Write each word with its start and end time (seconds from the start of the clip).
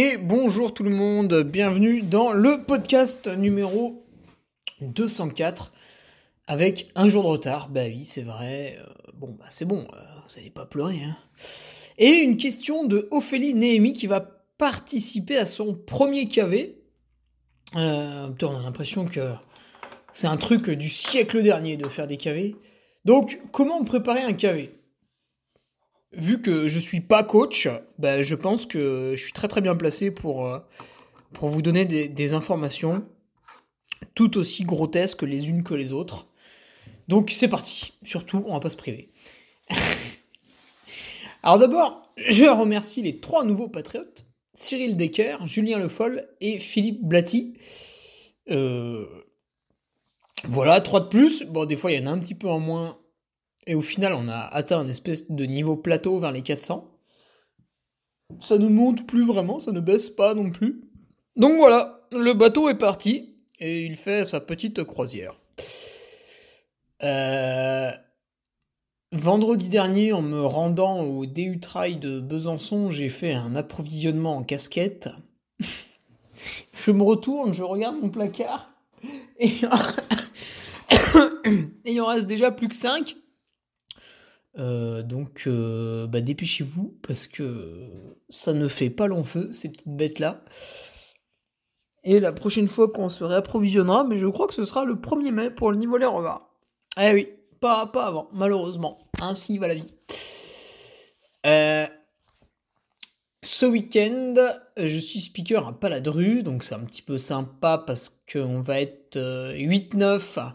Et 0.00 0.16
bonjour 0.16 0.72
tout 0.72 0.84
le 0.84 0.90
monde, 0.90 1.42
bienvenue 1.42 2.02
dans 2.02 2.30
le 2.30 2.62
podcast 2.62 3.26
numéro 3.26 4.06
204 4.80 5.72
avec 6.46 6.88
un 6.94 7.08
jour 7.08 7.24
de 7.24 7.28
retard. 7.30 7.68
Bah 7.68 7.80
oui, 7.86 8.04
c'est 8.04 8.22
vrai. 8.22 8.78
Euh, 8.78 8.86
bon, 9.14 9.34
bah 9.36 9.46
c'est 9.48 9.64
bon, 9.64 9.88
euh, 9.92 9.98
vous 10.22 10.36
n'allez 10.36 10.50
pas 10.50 10.66
pleurer. 10.66 11.00
Hein. 11.02 11.16
Et 11.98 12.10
une 12.10 12.36
question 12.36 12.84
de 12.84 13.08
Ophélie 13.10 13.54
Néhémie 13.54 13.92
qui 13.92 14.06
va 14.06 14.20
participer 14.20 15.36
à 15.36 15.44
son 15.44 15.74
premier 15.74 16.28
KV. 16.28 16.76
Euh, 17.74 18.30
on 18.40 18.56
a 18.56 18.62
l'impression 18.62 19.04
que 19.04 19.32
c'est 20.12 20.28
un 20.28 20.36
truc 20.36 20.70
du 20.70 20.90
siècle 20.90 21.42
dernier 21.42 21.76
de 21.76 21.88
faire 21.88 22.06
des 22.06 22.18
KV. 22.18 22.54
Donc, 23.04 23.40
comment 23.50 23.82
préparer 23.82 24.22
un 24.22 24.32
KV 24.32 24.77
vu 26.12 26.40
que 26.40 26.68
je 26.68 26.78
suis 26.78 27.00
pas 27.00 27.22
coach, 27.22 27.68
bah, 27.98 28.22
je 28.22 28.34
pense 28.34 28.66
que 28.66 29.14
je 29.16 29.22
suis 29.22 29.32
très 29.32 29.48
très 29.48 29.60
bien 29.60 29.76
placé 29.76 30.10
pour, 30.10 30.46
euh, 30.46 30.58
pour 31.32 31.48
vous 31.48 31.62
donner 31.62 31.84
des, 31.84 32.34
informations 32.34 33.06
tout 34.14 34.36
aussi 34.38 34.64
grotesques 34.64 35.22
les 35.22 35.48
unes 35.48 35.62
que 35.62 35.74
les 35.74 35.92
autres. 35.92 36.26
Donc 37.08 37.30
c'est 37.30 37.48
parti. 37.48 37.94
Surtout, 38.02 38.44
on 38.46 38.54
va 38.54 38.60
pas 38.60 38.70
se 38.70 38.76
priver. 38.76 39.10
Alors 41.42 41.58
d'abord, 41.58 42.12
je 42.16 42.44
remercie 42.44 43.02
les 43.02 43.20
trois 43.20 43.44
nouveaux 43.44 43.68
patriotes 43.68 44.26
Cyril 44.54 44.96
Decker, 44.96 45.46
Julien 45.46 45.78
Le 45.78 45.88
Foll 45.88 46.26
et 46.40 46.58
Philippe 46.58 47.02
Blati. 47.04 47.54
Euh, 48.50 49.06
voilà, 50.44 50.80
trois 50.80 51.00
de 51.00 51.06
plus. 51.06 51.44
Bon, 51.44 51.64
des 51.64 51.76
fois, 51.76 51.92
il 51.92 52.00
y 52.00 52.02
en 52.02 52.06
a 52.06 52.10
un 52.10 52.18
petit 52.18 52.34
peu 52.34 52.48
en 52.48 52.58
moins 52.58 52.98
et 53.68 53.74
au 53.74 53.82
final, 53.82 54.14
on 54.14 54.28
a 54.28 54.38
atteint 54.38 54.78
un 54.78 54.88
espèce 54.88 55.30
de 55.30 55.44
niveau 55.44 55.76
plateau 55.76 56.18
vers 56.18 56.32
les 56.32 56.40
400. 56.40 56.90
Ça 58.40 58.56
ne 58.56 58.66
monte 58.66 59.06
plus 59.06 59.26
vraiment, 59.26 59.60
ça 59.60 59.72
ne 59.72 59.80
baisse 59.80 60.08
pas 60.08 60.32
non 60.32 60.50
plus. 60.50 60.80
Donc 61.36 61.56
voilà, 61.56 62.00
le 62.10 62.32
bateau 62.32 62.70
est 62.70 62.78
parti 62.78 63.36
et 63.60 63.84
il 63.84 63.96
fait 63.96 64.24
sa 64.24 64.40
petite 64.40 64.82
croisière. 64.84 65.38
Euh, 67.02 67.90
vendredi 69.12 69.68
dernier, 69.68 70.14
en 70.14 70.22
me 70.22 70.40
rendant 70.40 71.02
au 71.02 71.26
DU 71.26 71.60
Trail 71.60 71.98
de 71.98 72.20
Besançon, 72.20 72.90
j'ai 72.90 73.10
fait 73.10 73.34
un 73.34 73.54
approvisionnement 73.54 74.36
en 74.36 74.44
casquette. 74.44 75.10
je 76.72 76.90
me 76.90 77.02
retourne, 77.02 77.52
je 77.52 77.64
regarde 77.64 78.00
mon 78.00 78.08
placard 78.08 78.70
et, 79.38 79.50
et 81.84 81.92
il 81.92 82.00
en 82.00 82.06
reste 82.06 82.26
déjà 82.26 82.50
plus 82.50 82.68
que 82.68 82.74
5. 82.74 83.14
Euh, 84.58 85.02
donc, 85.02 85.44
euh, 85.46 86.06
bah, 86.06 86.20
dépêchez-vous 86.20 86.98
parce 87.06 87.26
que 87.26 87.88
ça 88.28 88.52
ne 88.52 88.68
fait 88.68 88.90
pas 88.90 89.06
long 89.06 89.24
feu, 89.24 89.52
ces 89.52 89.70
petites 89.70 89.96
bêtes-là. 89.96 90.42
Et 92.04 92.20
la 92.20 92.32
prochaine 92.32 92.68
fois 92.68 92.88
qu'on 92.88 93.08
se 93.08 93.22
réapprovisionnera, 93.24 94.04
mais 94.04 94.18
je 94.18 94.26
crois 94.26 94.46
que 94.46 94.54
ce 94.54 94.64
sera 94.64 94.84
le 94.84 94.94
1er 94.94 95.30
mai 95.30 95.50
pour 95.50 95.70
le 95.70 95.76
niveau 95.76 95.96
les 95.96 96.06
revards. 96.06 96.48
Eh 97.00 97.12
oui, 97.12 97.28
pas, 97.60 97.86
pas 97.86 98.06
avant, 98.06 98.28
malheureusement. 98.32 98.98
Ainsi 99.20 99.58
va 99.58 99.68
la 99.68 99.74
vie. 99.74 99.94
Euh, 101.46 101.86
ce 103.42 103.66
week-end, 103.66 104.34
je 104.76 104.98
suis 104.98 105.20
speaker 105.20 105.68
à 105.68 105.78
Paladru, 105.78 106.42
donc 106.42 106.64
c'est 106.64 106.74
un 106.74 106.84
petit 106.84 107.02
peu 107.02 107.18
sympa 107.18 107.78
parce 107.86 108.22
qu'on 108.32 108.60
va 108.60 108.80
être 108.80 109.16
8-9 109.16 110.52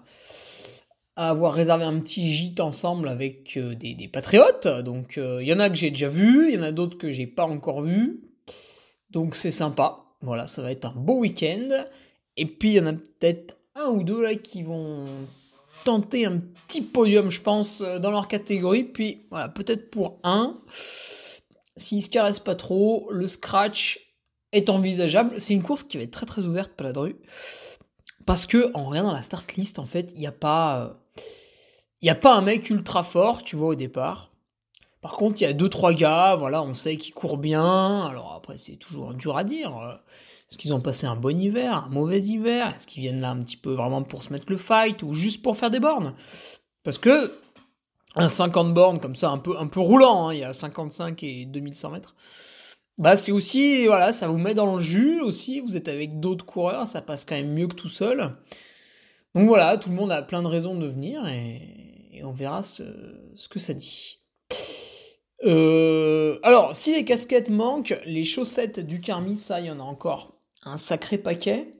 à 1.15 1.29
avoir 1.29 1.53
réservé 1.53 1.83
un 1.83 1.99
petit 1.99 2.31
gîte 2.31 2.59
ensemble 2.59 3.07
avec 3.07 3.57
euh, 3.57 3.75
des, 3.75 4.07
patriotes. 4.07 4.67
Donc 4.67 5.13
il 5.17 5.23
euh, 5.23 5.43
y 5.43 5.53
en 5.53 5.59
a 5.59 5.69
que 5.69 5.75
j'ai 5.75 5.91
déjà 5.91 6.07
vu, 6.07 6.49
il 6.49 6.55
y 6.55 6.59
en 6.59 6.63
a 6.63 6.71
d'autres 6.71 6.97
que 6.97 7.11
j'ai 7.11 7.27
pas 7.27 7.45
encore 7.45 7.81
vu. 7.81 8.21
Donc 9.11 9.35
c'est 9.35 9.51
sympa. 9.51 9.99
Voilà, 10.21 10.47
ça 10.47 10.61
va 10.61 10.71
être 10.71 10.85
un 10.85 10.93
beau 10.95 11.19
week-end. 11.19 11.69
Et 12.37 12.45
puis 12.45 12.69
il 12.69 12.75
y 12.75 12.79
en 12.79 12.87
a 12.87 12.93
peut-être 12.93 13.57
un 13.75 13.89
ou 13.89 14.03
deux 14.03 14.21
là 14.21 14.35
qui 14.35 14.63
vont 14.63 15.05
tenter 15.83 16.25
un 16.25 16.39
petit 16.39 16.81
podium, 16.81 17.29
je 17.29 17.41
pense, 17.41 17.81
euh, 17.81 17.99
dans 17.99 18.11
leur 18.11 18.27
catégorie. 18.27 18.83
Puis 18.83 19.27
voilà, 19.29 19.49
peut-être 19.49 19.91
pour 19.91 20.19
un, 20.23 20.59
s'ils 21.77 22.01
se 22.01 22.09
caressent 22.09 22.39
pas 22.39 22.55
trop, 22.55 23.07
le 23.11 23.27
scratch 23.27 23.99
est 24.51 24.69
envisageable. 24.69 25.39
C'est 25.39 25.53
une 25.53 25.63
course 25.63 25.83
qui 25.83 25.97
va 25.97 26.03
être 26.03 26.11
très 26.11 26.25
très 26.25 26.45
ouverte, 26.45 26.71
pas 26.73 26.85
la 26.85 26.99
rue. 26.99 27.17
Parce 28.25 28.47
que 28.47 28.71
en 28.73 28.85
regardant 28.85 29.11
la 29.11 29.21
start 29.21 29.53
list, 29.53 29.77
en 29.77 29.85
fait, 29.85 30.11
il 30.15 30.19
n'y 30.19 30.27
a 30.27 30.31
pas 30.31 31.02
il 31.17 32.05
n'y 32.05 32.09
a 32.09 32.15
pas 32.15 32.35
un 32.35 32.41
mec 32.41 32.69
ultra 32.69 33.03
fort, 33.03 33.43
tu 33.43 33.55
vois, 33.55 33.69
au 33.69 33.75
départ. 33.75 34.31
Par 35.01 35.13
contre, 35.13 35.41
il 35.41 35.43
y 35.43 35.47
a 35.47 35.53
deux 35.53 35.69
trois 35.69 35.93
gars, 35.93 36.35
voilà, 36.35 36.63
on 36.63 36.73
sait 36.73 36.97
qu'ils 36.97 37.13
courent 37.13 37.37
bien. 37.37 38.05
Alors 38.05 38.33
après, 38.33 38.57
c'est 38.57 38.77
toujours 38.77 39.13
dur 39.13 39.37
à 39.37 39.43
dire. 39.43 39.99
Est-ce 40.49 40.57
qu'ils 40.57 40.73
ont 40.73 40.81
passé 40.81 41.07
un 41.07 41.15
bon 41.15 41.39
hiver, 41.39 41.85
un 41.85 41.89
mauvais 41.89 42.21
hiver? 42.21 42.73
Est-ce 42.75 42.87
qu'ils 42.87 43.01
viennent 43.01 43.21
là 43.21 43.31
un 43.31 43.39
petit 43.39 43.57
peu 43.57 43.73
vraiment 43.73 44.03
pour 44.03 44.23
se 44.23 44.31
mettre 44.31 44.45
le 44.49 44.57
fight 44.57 45.01
ou 45.03 45.13
juste 45.13 45.41
pour 45.41 45.57
faire 45.57 45.71
des 45.71 45.79
bornes? 45.79 46.13
Parce 46.83 46.97
que 46.97 47.31
un 48.15 48.29
50 48.29 48.73
bornes 48.73 48.99
comme 48.99 49.15
ça, 49.15 49.29
un 49.31 49.39
peu, 49.39 49.57
un 49.57 49.67
peu 49.67 49.79
roulant, 49.79 50.27
hein, 50.27 50.33
il 50.33 50.39
y 50.41 50.43
a 50.43 50.53
55 50.53 51.23
et 51.23 51.45
2100 51.45 51.89
mètres. 51.89 52.15
Bah 52.97 53.17
c'est 53.17 53.31
aussi, 53.31 53.87
voilà, 53.87 54.13
ça 54.13 54.27
vous 54.27 54.37
met 54.37 54.53
dans 54.53 54.75
le 54.75 54.81
jus 54.81 55.21
aussi, 55.21 55.59
vous 55.59 55.75
êtes 55.75 55.87
avec 55.87 56.19
d'autres 56.19 56.45
coureurs, 56.45 56.85
ça 56.85 57.01
passe 57.01 57.25
quand 57.25 57.35
même 57.35 57.51
mieux 57.51 57.67
que 57.67 57.75
tout 57.75 57.89
seul. 57.89 58.35
Donc 59.35 59.47
voilà, 59.47 59.77
tout 59.77 59.89
le 59.89 59.95
monde 59.95 60.11
a 60.11 60.21
plein 60.21 60.43
de 60.43 60.47
raisons 60.47 60.75
de 60.75 60.87
venir 60.87 61.27
et, 61.27 62.21
on 62.23 62.31
verra 62.31 62.63
ce, 62.63 62.83
que 63.49 63.59
ça 63.59 63.73
dit. 63.73 64.19
Euh, 65.43 66.39
alors, 66.43 66.73
si 66.73 66.93
les 66.93 67.03
casquettes 67.03 67.49
manquent, 67.49 67.99
les 68.05 68.23
chaussettes 68.23 68.79
du 68.79 69.01
Carmi, 69.01 69.35
ça, 69.35 69.59
il 69.59 69.65
y 69.65 69.71
en 69.71 69.79
a 69.79 69.83
encore 69.83 70.37
un 70.63 70.77
sacré 70.77 71.17
paquet. 71.17 71.75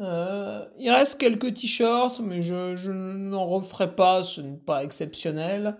Euh, 0.00 0.64
il 0.78 0.90
reste 0.90 1.20
quelques 1.20 1.54
t-shirts, 1.54 2.18
mais 2.20 2.42
je, 2.42 2.90
n'en 2.90 3.46
referai 3.46 3.94
pas, 3.94 4.24
ce 4.24 4.40
n'est 4.40 4.56
pas 4.56 4.82
exceptionnel. 4.82 5.76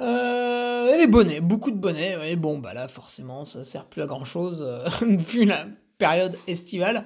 Euh, 0.00 0.94
et 0.94 0.96
les 0.96 1.06
bonnets, 1.06 1.40
beaucoup 1.40 1.72
de 1.72 1.76
bonnets. 1.76 2.30
Et 2.30 2.36
bon, 2.36 2.58
bah 2.58 2.72
là, 2.72 2.88
forcément, 2.88 3.44
ça 3.44 3.64
sert 3.64 3.86
plus 3.86 4.00
à 4.00 4.06
grand 4.06 4.24
chose 4.24 4.66
vu 5.02 5.44
la 5.44 5.66
période 5.98 6.38
estivale. 6.46 7.04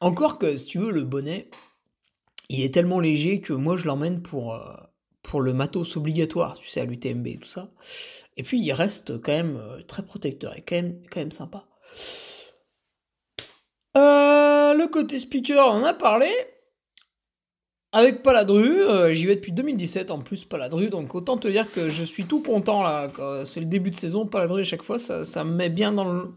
Encore 0.00 0.38
que, 0.38 0.56
si 0.56 0.66
tu 0.66 0.78
veux, 0.78 0.92
le 0.92 1.02
bonnet, 1.02 1.50
il 2.48 2.62
est 2.62 2.72
tellement 2.72 3.00
léger 3.00 3.40
que 3.40 3.52
moi 3.52 3.76
je 3.76 3.86
l'emmène 3.86 4.22
pour, 4.22 4.54
euh, 4.54 5.40
le 5.40 5.52
matos 5.52 5.96
obligatoire, 5.96 6.56
tu 6.58 6.68
sais, 6.68 6.80
à 6.80 6.84
l'UTMB 6.84 7.26
et 7.26 7.38
tout 7.38 7.48
ça. 7.48 7.70
Et 8.36 8.42
puis 8.42 8.60
il 8.60 8.72
reste 8.72 9.20
quand 9.20 9.32
même 9.32 9.56
euh, 9.56 9.80
très 9.82 10.04
protecteur 10.04 10.56
et 10.56 10.62
quand 10.62 10.76
même, 10.76 11.00
quand 11.10 11.20
même 11.20 11.32
sympa. 11.32 11.64
Euh, 13.96 14.74
le 14.74 14.86
côté 14.88 15.18
speaker, 15.18 15.66
on 15.68 15.82
en 15.82 15.84
a 15.84 15.94
parlé. 15.94 16.28
avec 17.92 18.22
Paladru, 18.22 19.12
j'y 19.12 19.26
vais 19.26 19.36
depuis 19.36 19.52
2017 19.52 20.10
en 20.10 20.20
plus, 20.20 20.44
Paladru, 20.44 20.88
donc 20.88 21.14
autant 21.14 21.36
te 21.36 21.48
dire 21.48 21.70
que 21.72 21.88
je 21.88 22.02
suis 22.02 22.24
tout 22.24 22.42
content 22.42 22.82
là. 22.82 23.10
C'est 23.44 23.60
le 23.60 23.66
début 23.66 23.90
de 23.90 23.96
saison, 23.96 24.26
Paladru 24.26 24.62
à 24.62 24.64
chaque 24.64 24.82
fois, 24.82 24.98
ça, 24.98 25.24
ça 25.24 25.44
me 25.44 25.52
met 25.52 25.70
bien 25.70 25.92
dans 25.92 26.12
le, 26.12 26.30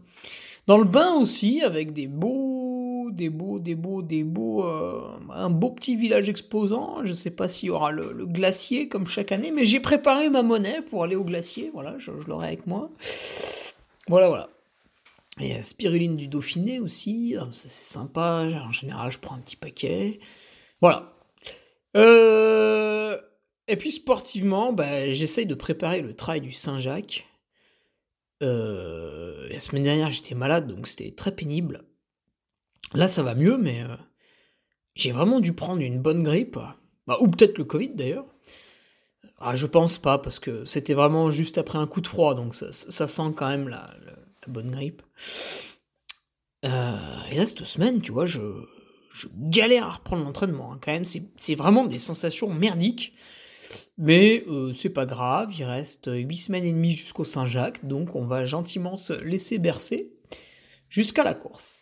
dans 0.68 0.78
le 0.78 0.84
bain 0.84 1.14
aussi, 1.14 1.62
avec 1.62 1.92
des 1.92 2.06
beaux, 2.06 2.47
des 3.18 3.28
beaux, 3.28 3.58
des 3.58 3.74
beaux, 3.74 4.00
des 4.00 4.24
beaux, 4.24 4.64
euh, 4.64 5.18
un 5.30 5.50
beau 5.50 5.70
petit 5.70 5.96
village 5.96 6.28
exposant. 6.30 7.04
Je 7.04 7.12
sais 7.12 7.30
pas 7.30 7.48
s'il 7.48 7.68
y 7.68 7.70
aura 7.70 7.90
le, 7.90 8.24
glacier 8.24 8.88
comme 8.88 9.06
chaque 9.06 9.32
année, 9.32 9.50
mais 9.50 9.66
j'ai 9.66 9.80
préparé 9.80 10.30
ma 10.30 10.42
monnaie 10.42 10.80
pour 10.82 11.04
aller 11.04 11.16
au 11.16 11.24
glacier, 11.24 11.70
voilà, 11.74 11.96
je, 11.98 12.12
l'aurai 12.26 12.46
avec 12.48 12.66
moi. 12.66 12.90
Voilà, 14.06 14.28
voilà. 14.28 14.48
Et 15.40 15.62
spiruline 15.62 16.16
du 16.16 16.28
Dauphiné 16.28 16.80
aussi, 16.80 17.34
ça 17.52 17.68
c'est 17.68 17.68
sympa, 17.68 18.48
en 18.66 18.70
général 18.72 19.12
je 19.12 19.18
prends 19.18 19.36
un 19.36 19.40
petit 19.40 19.56
paquet. 19.56 20.18
Voilà. 20.80 21.12
Euh, 21.96 23.18
et 23.66 23.76
puis 23.76 23.90
sportivement, 23.90 24.72
bah, 24.72 25.10
j'essaye 25.10 25.46
de 25.46 25.54
préparer 25.54 26.00
le 26.00 26.14
trail 26.14 26.40
du 26.40 26.52
Saint-Jacques. 26.52 27.26
Euh, 28.42 29.48
la 29.48 29.58
semaine 29.58 29.82
dernière, 29.82 30.10
j'étais 30.10 30.34
malade, 30.34 30.68
donc 30.68 30.86
c'était 30.86 31.10
très 31.10 31.34
pénible. 31.34 31.84
Là, 32.94 33.08
ça 33.08 33.22
va 33.22 33.34
mieux, 33.34 33.58
mais 33.58 33.82
euh, 33.82 33.96
j'ai 34.94 35.12
vraiment 35.12 35.40
dû 35.40 35.52
prendre 35.52 35.80
une 35.82 36.00
bonne 36.00 36.22
grippe. 36.22 36.58
Bah, 37.06 37.16
ou 37.20 37.28
peut-être 37.28 37.58
le 37.58 37.64
Covid 37.64 37.90
d'ailleurs. 37.90 38.26
Ah, 39.38 39.56
je 39.56 39.66
pense 39.66 39.98
pas, 39.98 40.18
parce 40.18 40.38
que 40.38 40.64
c'était 40.64 40.94
vraiment 40.94 41.30
juste 41.30 41.58
après 41.58 41.78
un 41.78 41.86
coup 41.86 42.00
de 42.00 42.06
froid, 42.06 42.34
donc 42.34 42.54
ça, 42.54 42.72
sent 42.72 43.30
quand 43.36 43.48
même 43.48 43.68
la, 43.68 43.94
bonne 44.48 44.70
grippe. 44.70 45.02
et 46.62 46.66
là, 46.66 47.46
cette 47.46 47.64
semaine, 47.64 48.00
tu 48.00 48.10
vois, 48.10 48.26
je, 48.26 48.40
je 49.18 49.28
galère 49.36 49.86
à 49.86 49.90
reprendre 49.90 50.24
l'entraînement. 50.24 50.72
Hein. 50.72 50.78
Quand 50.82 50.92
même, 50.92 51.04
c'est 51.04 51.54
vraiment 51.54 51.86
des 51.86 51.98
sensations 51.98 52.52
merdiques. 52.52 53.14
Mais 53.98 54.44
euh, 54.48 54.72
c'est 54.72 54.88
pas 54.88 55.06
grave, 55.06 55.52
il 55.58 55.64
reste 55.64 56.08
8 56.10 56.36
semaines 56.36 56.64
et 56.64 56.72
demie 56.72 56.92
jusqu'au 56.92 57.24
Saint-Jacques, 57.24 57.84
donc 57.84 58.14
on 58.14 58.24
va 58.24 58.46
gentiment 58.46 58.96
se 58.96 59.12
laisser 59.12 59.58
bercer 59.58 60.10
jusqu'à 60.88 61.24
la 61.24 61.34
course. 61.34 61.80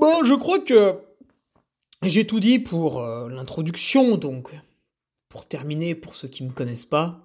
Bon, 0.00 0.24
je 0.24 0.32
crois 0.32 0.58
que 0.58 0.98
j'ai 2.02 2.26
tout 2.26 2.40
dit 2.40 2.58
pour 2.58 3.00
euh, 3.00 3.28
l'introduction, 3.28 4.16
donc 4.16 4.54
pour 5.28 5.46
terminer, 5.46 5.94
pour 5.94 6.14
ceux 6.14 6.26
qui 6.26 6.42
ne 6.42 6.48
me 6.48 6.54
connaissent 6.54 6.86
pas, 6.86 7.20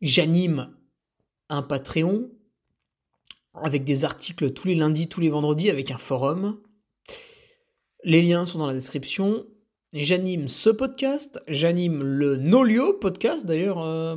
j'anime 0.00 0.74
un 1.48 1.62
Patreon 1.62 2.32
avec 3.54 3.84
des 3.84 4.04
articles 4.04 4.52
tous 4.52 4.66
les 4.66 4.74
lundis, 4.74 5.08
tous 5.08 5.20
les 5.20 5.28
vendredis, 5.28 5.70
avec 5.70 5.92
un 5.92 5.98
forum. 5.98 6.60
Les 8.02 8.22
liens 8.22 8.44
sont 8.44 8.58
dans 8.58 8.66
la 8.66 8.74
description. 8.74 9.46
J'anime 9.92 10.48
ce 10.48 10.70
podcast, 10.70 11.40
j'anime 11.46 12.02
le 12.02 12.38
Nolio 12.38 12.92
podcast 12.94 13.46
d'ailleurs. 13.46 13.78
Euh, 13.78 14.16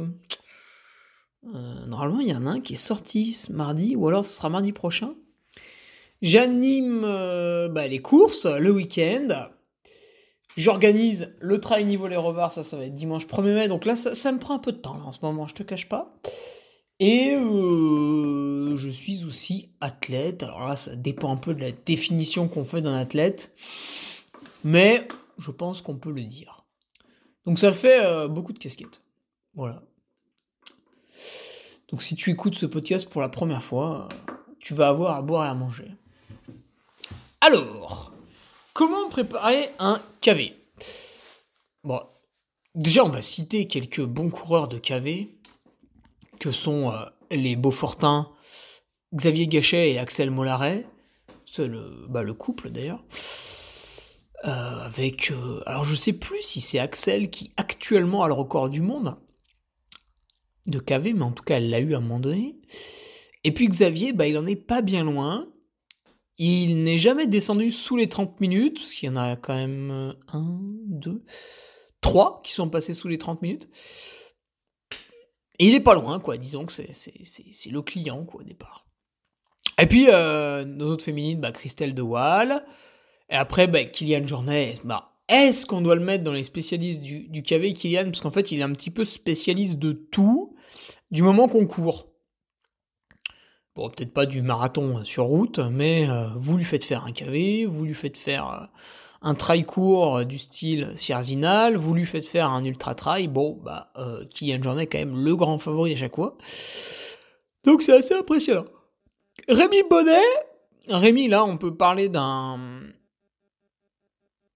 euh, 1.54 1.86
normalement, 1.86 2.22
il 2.22 2.28
y 2.30 2.34
en 2.34 2.48
a 2.48 2.54
un 2.54 2.60
qui 2.60 2.74
est 2.74 2.78
sorti 2.78 3.34
ce 3.34 3.52
mardi, 3.52 3.96
ou 3.96 4.08
alors 4.08 4.26
ce 4.26 4.34
sera 4.34 4.50
mardi 4.50 4.72
prochain. 4.72 5.14
J'anime 6.22 7.04
euh, 7.04 7.68
bah, 7.70 7.88
les 7.88 8.00
courses 8.00 8.46
le 8.46 8.72
week-end. 8.72 9.50
J'organise 10.58 11.36
le 11.40 11.60
trail 11.60 11.86
niveau 11.86 12.08
les 12.08 12.18
revards, 12.18 12.52
ça, 12.52 12.62
ça 12.62 12.78
va 12.78 12.86
être 12.86 12.94
dimanche 12.94 13.26
1er 13.26 13.54
mai. 13.54 13.68
Donc 13.68 13.86
là, 13.86 13.96
ça, 13.96 14.32
me 14.32 14.38
prend 14.38 14.56
un 14.56 14.60
peu 14.60 14.72
de 14.72 14.78
temps 14.78 14.98
là, 14.98 15.06
en 15.06 15.12
ce 15.12 15.20
moment, 15.24 15.48
je 15.48 15.56
te 15.56 15.64
cache 15.64 15.88
pas. 15.88 16.14
Et 17.00 17.34
euh, 17.34 18.76
je 18.76 18.90
suis 18.90 19.26
aussi 19.26 19.72
athlète. 19.82 20.44
Alors 20.44 20.68
là, 20.68 20.76
ça 20.76 20.96
dépend 20.96 21.32
un 21.32 21.38
peu 21.38 21.56
de 21.56 21.62
la 21.62 21.72
définition 21.72 22.48
qu'on 22.48 22.66
fait 22.66 22.82
d'un 22.82 22.94
athlète. 22.94 23.54
Mais 24.64 25.08
je 25.40 25.50
pense 25.50 25.82
qu'on 25.82 25.96
peut 25.96 26.12
le 26.12 26.24
dire. 26.24 26.66
Donc 27.46 27.58
ça 27.58 27.74
fait 27.74 28.06
euh, 28.06 28.28
beaucoup 28.28 28.54
de 28.54 28.60
casquettes. 28.60 29.02
Voilà. 29.56 29.82
Donc 31.90 32.04
si 32.04 32.16
tu 32.16 32.30
écoutes 32.30 32.56
ce 32.56 32.68
podcast 32.68 33.10
pour 33.10 33.22
la 33.22 33.30
première 33.30 33.64
fois, 33.64 34.08
tu 34.60 34.76
vas 34.76 34.90
avoir 34.90 35.16
à 35.16 35.22
boire 35.24 35.46
et 35.48 35.50
à 35.50 35.54
manger. 35.56 35.92
Alors, 37.44 38.14
comment 38.74 39.10
préparer 39.10 39.70
un 39.80 40.00
KV 40.22 40.54
Bon, 41.84 42.00
déjà 42.76 43.04
on 43.04 43.10
va 43.10 43.24
citer 43.24 43.66
quelques 43.66 44.04
bons 44.04 44.30
coureurs 44.30 44.68
de 44.68 44.78
KV 44.78 45.28
que 46.40 46.52
sont 46.52 46.92
euh, 46.92 47.04
les 47.32 47.56
Beaufortins, 47.56 48.30
Xavier 49.16 49.48
Gachet 49.48 49.92
et 49.92 49.98
Axel 49.98 50.30
Mollaret. 50.30 50.86
C'est 51.48 51.68
le, 51.68 52.06
bah, 52.10 52.22
le 52.22 52.36
couple 52.36 52.70
d'ailleurs. 52.70 53.04
Euh, 54.46 54.86
avec. 54.86 55.32
Euh, 55.32 55.64
alors 55.66 55.84
je 55.84 55.96
sais 55.96 56.14
plus 56.14 56.44
si 56.44 56.62
c'est 56.62 56.78
Axel 56.78 57.32
qui 57.32 57.52
actuellement 57.58 58.22
a 58.22 58.28
le 58.28 58.34
record 58.34 58.70
du 58.70 58.82
monde 58.82 59.18
de 60.68 60.78
KV, 60.78 61.14
mais 61.14 61.24
en 61.24 61.32
tout 61.32 61.44
cas 61.44 61.58
elle 61.58 61.72
l'a 61.72 61.80
eu 61.80 61.96
à 61.96 61.98
un 61.98 62.02
moment 62.02 62.20
donné. 62.20 62.60
Et 63.44 63.52
puis 63.52 63.68
Xavier, 63.68 64.14
bah, 64.14 64.28
il 64.28 64.38
en 64.38 64.46
est 64.46 64.56
pas 64.56 64.84
bien 64.84 65.04
loin. 65.04 65.48
Il 66.44 66.82
n'est 66.82 66.98
jamais 66.98 67.28
descendu 67.28 67.70
sous 67.70 67.96
les 67.96 68.10
30 68.10 68.42
minutes, 68.42 68.80
parce 68.80 68.94
qu'il 68.94 69.08
y 69.08 69.12
en 69.12 69.16
a 69.16 69.36
quand 69.36 69.54
même 69.54 70.16
un, 70.34 70.60
deux, 70.88 71.24
trois 72.02 72.42
qui 72.44 72.52
sont 72.52 72.68
passés 72.68 72.96
sous 72.96 73.08
les 73.08 73.20
30 73.20 73.44
minutes. 73.44 73.70
Et 75.60 75.68
il 75.68 75.76
est 75.76 75.82
pas 75.82 75.94
loin, 75.94 76.20
quoi. 76.20 76.38
Disons 76.38 76.66
que 76.66 76.72
c'est 76.72 77.72
le 77.72 77.82
client, 77.84 78.26
quoi, 78.26 78.42
au 78.42 78.44
départ. 78.44 78.88
Et 79.80 79.86
puis, 79.86 80.08
euh, 80.10 80.66
nos 80.66 80.88
autres 80.88 81.04
féminines, 81.04 81.40
bah, 81.40 81.52
Christelle 81.52 81.94
De 81.94 82.02
Waal. 82.02 82.66
Et 83.30 83.36
après, 83.36 83.68
bah, 83.68 83.84
Kylian 83.84 84.26
Jornet. 84.26 84.74
Bah, 84.84 85.14
est-ce 85.28 85.68
qu'on 85.68 85.82
doit 85.82 85.94
le 85.94 86.04
mettre 86.04 86.24
dans 86.24 86.34
les 86.34 86.42
spécialistes 86.42 87.04
du, 87.04 87.28
du 87.28 87.44
KV, 87.44 87.74
Kylian? 87.74 88.06
Parce 88.06 88.22
qu'en 88.22 88.32
fait, 88.32 88.52
il 88.52 88.62
est 88.62 88.64
un 88.64 88.74
petit 88.74 88.90
peu 88.90 89.06
spécialiste 89.06 89.78
de 89.78 89.92
tout, 89.92 90.56
du 91.12 91.22
moment 91.22 91.48
qu'on 91.48 91.68
court. 91.68 92.11
Bon, 93.76 93.90
peut-être 93.90 94.14
pas 94.14 94.26
du 94.26 94.42
marathon 94.42 95.04
sur 95.06 95.26
route, 95.26 95.60
mais 95.60 96.10
euh, 96.10 96.28
vous 96.36 96.58
lui 96.58 96.66
faites 96.66 96.84
faire 96.84 97.06
un 97.06 97.12
KV, 97.12 97.66
vous 97.66 97.86
lui 97.86 97.94
faites 97.94 98.18
faire 98.18 98.50
euh, 98.50 98.66
un 99.22 99.34
trail 99.34 99.64
court 99.64 100.26
du 100.26 100.38
style 100.38 100.92
Sierzinal, 100.96 101.78
vous 101.78 101.94
lui 101.94 102.06
faites 102.06 102.28
faire 102.28 102.50
un 102.50 102.66
ultra 102.66 102.96
trail, 102.96 103.28
bon, 103.28 103.60
bah, 103.64 103.92
euh, 103.98 104.26
Kylian 104.26 104.62
Jornet 104.62 104.84
est 104.84 104.88
quand 104.88 104.98
même 104.98 105.24
le 105.24 105.36
grand 105.36 105.58
favori 105.58 105.94
à 105.94 105.96
chaque 105.96 106.16
fois. 106.16 106.38
Donc 107.64 107.82
c'est 107.84 107.94
assez 107.94 108.14
impressionnant. 108.14 108.66
Rémi 109.48 109.84
Bonnet, 109.90 110.20
Rémi, 110.88 111.28
là, 111.28 111.46
on 111.46 111.58
peut 111.58 111.76
parler 111.76 112.10
d'un 112.10 112.60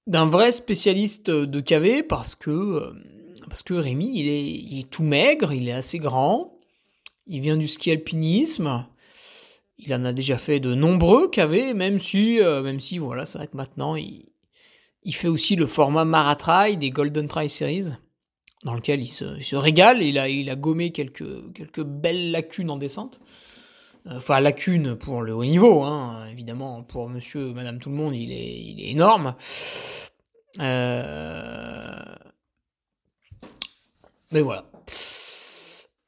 d'un 0.07 0.27
vrai 0.27 0.51
spécialiste 0.51 1.31
de 1.31 1.59
KV 1.59 2.03
parce 2.03 2.35
que 2.35 2.51
euh, 2.51 2.93
parce 3.47 3.63
que 3.63 3.73
Rémi, 3.73 4.11
il 4.15 4.27
est, 4.27 4.45
il 4.45 4.79
est 4.79 4.89
tout 4.89 5.03
maigre, 5.03 5.53
il 5.53 5.67
est 5.67 5.73
assez 5.73 5.99
grand, 5.99 6.59
il 7.27 7.41
vient 7.41 7.57
du 7.57 7.67
ski 7.67 7.91
alpinisme. 7.91 8.85
Il 9.77 9.93
en 9.93 10.05
a 10.05 10.13
déjà 10.13 10.37
fait 10.37 10.59
de 10.59 10.73
nombreux 10.73 11.29
KV, 11.29 11.73
même 11.73 11.99
si, 11.99 12.39
euh, 12.39 12.61
même 12.61 12.79
si 12.79 12.97
voilà, 12.97 13.25
c'est 13.25 13.37
vrai 13.37 13.47
que 13.47 13.57
maintenant, 13.57 13.95
il, 13.95 14.25
fait 15.11 15.27
aussi 15.27 15.55
le 15.55 15.67
format 15.67 16.05
Maratrail 16.05 16.77
des 16.77 16.89
Golden 16.91 17.27
Trail 17.27 17.49
Series, 17.49 17.89
dans 18.63 18.73
lequel 18.73 19.01
il 19.01 19.07
se, 19.07 19.55
régale. 19.55 20.01
Il 20.01 20.17
a, 20.49 20.55
gommé 20.55 20.91
quelques, 20.91 21.53
quelques 21.53 21.83
belles 21.83 22.31
lacunes 22.31 22.69
en 22.69 22.77
descente. 22.77 23.19
Euh, 24.07 24.17
enfin, 24.17 24.39
lacunes 24.39 24.95
pour 24.95 25.21
le 25.21 25.33
haut 25.33 25.45
niveau, 25.45 25.83
hein. 25.83 26.27
évidemment, 26.31 26.83
pour 26.83 27.09
monsieur, 27.09 27.53
madame, 27.53 27.79
tout 27.79 27.89
le 27.89 27.95
monde, 27.95 28.15
il 28.15 28.31
est, 28.31 28.61
il 28.61 28.81
est 28.81 28.91
énorme. 28.91 29.35
Euh, 30.59 32.15
mais 34.31 34.41
voilà. 34.41 34.65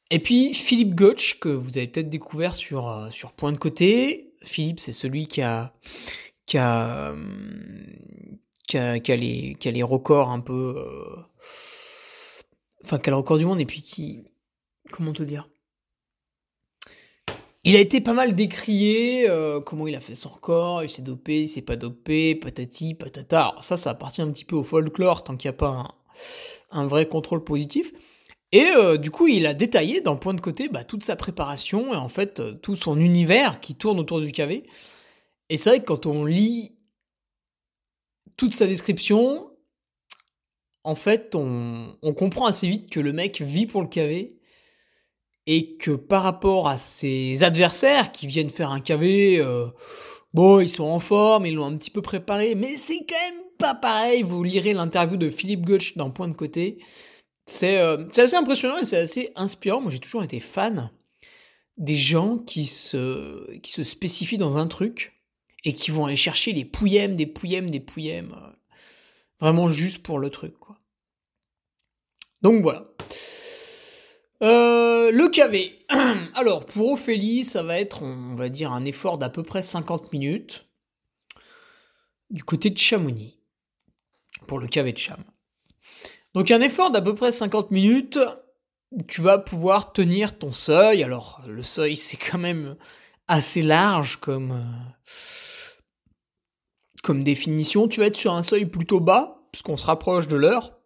Et 0.09 0.19
puis 0.19 0.53
Philippe 0.53 0.95
Gotch, 0.95 1.39
que 1.39 1.49
vous 1.49 1.77
avez 1.77 1.87
peut-être 1.87 2.09
découvert 2.09 2.55
sur, 2.55 2.89
euh, 2.89 3.09
sur 3.09 3.31
Point 3.33 3.51
de 3.51 3.57
Côté. 3.57 4.31
Philippe, 4.41 4.79
c'est 4.79 4.93
celui 4.93 5.27
qui 5.27 5.41
a, 5.41 5.73
qui 6.45 6.57
a, 6.57 7.13
qui 8.67 8.77
a, 8.77 9.15
les, 9.15 9.83
records 9.83 10.29
un 10.29 10.39
peu. 10.39 10.75
Euh, 10.77 11.15
enfin, 12.83 12.99
qui 12.99 13.09
a 13.09 13.11
le 13.11 13.17
record 13.17 13.37
du 13.37 13.45
monde 13.45 13.59
et 13.59 13.65
puis 13.65 13.81
qui. 13.81 14.23
Comment 14.91 15.13
te 15.13 15.23
dire? 15.23 15.49
Il 17.65 17.75
a 17.75 17.79
été 17.79 17.99
pas 17.99 18.13
mal 18.13 18.33
décrié, 18.33 19.29
euh, 19.29 19.59
comment 19.59 19.87
il 19.87 19.95
a 19.95 19.99
fait 19.99 20.15
son 20.15 20.29
record, 20.29 20.83
il 20.83 20.89
s'est 20.89 21.01
dopé, 21.01 21.41
il 21.41 21.47
s'est 21.49 21.61
pas 21.61 21.75
dopé, 21.75 22.33
patati, 22.33 22.93
patata. 22.93 23.47
Alors 23.49 23.63
ça, 23.63 23.75
ça 23.75 23.89
appartient 23.89 24.21
un 24.21 24.31
petit 24.31 24.45
peu 24.45 24.55
au 24.55 24.63
folklore 24.63 25.25
tant 25.25 25.35
qu'il 25.35 25.49
n'y 25.49 25.55
a 25.55 25.57
pas 25.57 25.97
un, 26.71 26.87
vrai 26.87 27.09
contrôle 27.09 27.43
positif. 27.43 27.91
Et 28.51 28.65
euh, 28.75 28.97
du 28.97 29.11
coup, 29.11 29.27
il 29.27 29.45
a 29.45 29.53
détaillé 29.53 30.01
dans 30.01 30.15
point 30.15 30.33
de 30.33 30.41
côté 30.41 30.69
bah, 30.69 30.83
toute 30.83 31.03
sa 31.03 31.15
préparation 31.15 31.93
et 31.93 31.97
en 31.97 32.07
fait 32.07 32.41
tout 32.61 32.75
son 32.75 32.99
univers 32.99 33.59
qui 33.59 33.75
tourne 33.75 33.99
autour 33.99 34.21
du 34.21 34.31
KV. 34.31 34.63
Et 35.49 35.57
c'est 35.57 35.69
vrai 35.69 35.79
que 35.79 35.85
quand 35.85 36.05
on 36.05 36.25
lit 36.25 36.77
toute 38.37 38.53
sa 38.53 38.67
description, 38.67 39.49
en 40.83 40.95
fait, 40.95 41.35
on, 41.35 41.97
comprend 42.17 42.45
assez 42.45 42.67
vite 42.67 42.89
que 42.89 43.01
le 43.01 43.11
mec 43.11 43.41
vit 43.41 43.65
pour 43.65 43.81
le 43.81 43.87
KV 43.87 44.37
et 45.45 45.75
que 45.77 45.91
par 45.91 46.23
rapport 46.23 46.67
à 46.69 46.77
ses 46.77 47.43
adversaires 47.43 48.11
qui 48.11 48.27
viennent 48.27 48.49
faire 48.49 48.71
un 48.71 48.79
KV, 48.79 49.39
euh, 49.39 49.67
bon, 50.33 50.59
ils 50.61 50.69
sont 50.69 50.85
en 50.85 50.99
forme, 50.99 51.45
ils 51.45 51.55
l'ont 51.55 51.65
un 51.65 51.75
petit 51.77 51.89
peu 51.89 52.01
préparé, 52.01 52.55
mais 52.55 52.77
c'est 52.77 52.99
quand 52.99 53.15
même 53.15 53.43
pas 53.57 53.75
pareil. 53.75 54.23
Vous 54.23 54.43
lirez 54.43 54.73
l'interview 54.73 55.17
de 55.17 55.29
Philippe 55.29 55.65
Gotch 55.65 55.97
dans 55.97 56.09
Point 56.09 56.29
de 56.29 56.33
côté. 56.33 56.79
C'est 57.47 57.77
assez 57.79 58.35
impressionnant 58.35 58.77
et 58.77 58.83
c'est 58.85 58.97
assez 58.97 59.31
inspirant. 59.35 59.81
Moi, 59.81 59.89
j'ai 59.89 59.99
toujours 59.99 60.23
été 60.23 60.39
fan 60.41 60.91
des 61.77 61.95
gens 61.95 62.37
qui 62.39 62.65
se, 62.65 63.55
qui 63.59 63.71
se 63.71 63.83
spécifient 63.83 64.37
dans 64.37 64.57
un 64.57 64.67
truc 64.67 65.21
et 65.63 65.73
qui 65.73 65.91
vont 65.91 66.05
aller 66.05 66.17
chercher 66.17 66.51
les 66.51 66.65
pouillèmes, 66.65 67.15
des 67.15 67.25
pouillèmes, 67.25 67.69
des 67.69 67.79
pouillèmes. 67.79 68.35
Vraiment 69.39 69.69
juste 69.69 70.03
pour 70.03 70.19
le 70.19 70.29
truc. 70.29 70.55
Donc 72.41 72.61
voilà. 72.61 72.85
Euh, 74.43 75.11
le 75.11 75.29
KV. 75.29 75.85
Alors, 76.35 76.65
pour 76.65 76.91
Ophélie, 76.91 77.45
ça 77.45 77.63
va 77.63 77.79
être, 77.79 78.03
on 78.03 78.35
va 78.35 78.49
dire, 78.49 78.73
un 78.73 78.83
effort 78.85 79.17
d'à 79.17 79.29
peu 79.29 79.43
près 79.43 79.61
50 79.61 80.11
minutes 80.11 80.67
du 82.29 82.43
côté 82.43 82.69
de 82.69 82.77
Chamonix 82.77 83.39
pour 84.47 84.59
le 84.59 84.67
KV 84.67 84.91
de 84.91 84.97
Cham. 84.97 85.23
Donc, 86.37 86.51
un 86.51 86.61
effort 86.61 86.91
d'à 86.91 87.01
peu 87.01 87.15
près 87.15 87.31
50 87.31 87.71
minutes, 87.71 88.19
tu 89.07 89.21
vas 89.21 89.39
pouvoir 89.39 89.91
tenir 89.91 90.37
ton 90.37 90.51
seuil. 90.51 91.03
Alors, 91.03 91.41
le 91.47 91.63
seuil, 91.63 91.97
c'est 91.97 92.15
quand 92.15 92.37
même 92.37 92.75
assez 93.27 93.63
large 93.63 94.17
comme, 94.17 94.51
euh, 94.51 94.91
comme 97.01 97.23
définition. 97.23 97.87
Tu 97.87 98.01
vas 98.01 98.05
être 98.05 98.15
sur 98.15 98.35
un 98.35 98.43
seuil 98.43 98.67
plutôt 98.67 98.99
bas, 98.99 99.47
puisqu'on 99.51 99.77
se 99.77 99.87
rapproche 99.87 100.27
de 100.27 100.35
l'heure. 100.35 100.77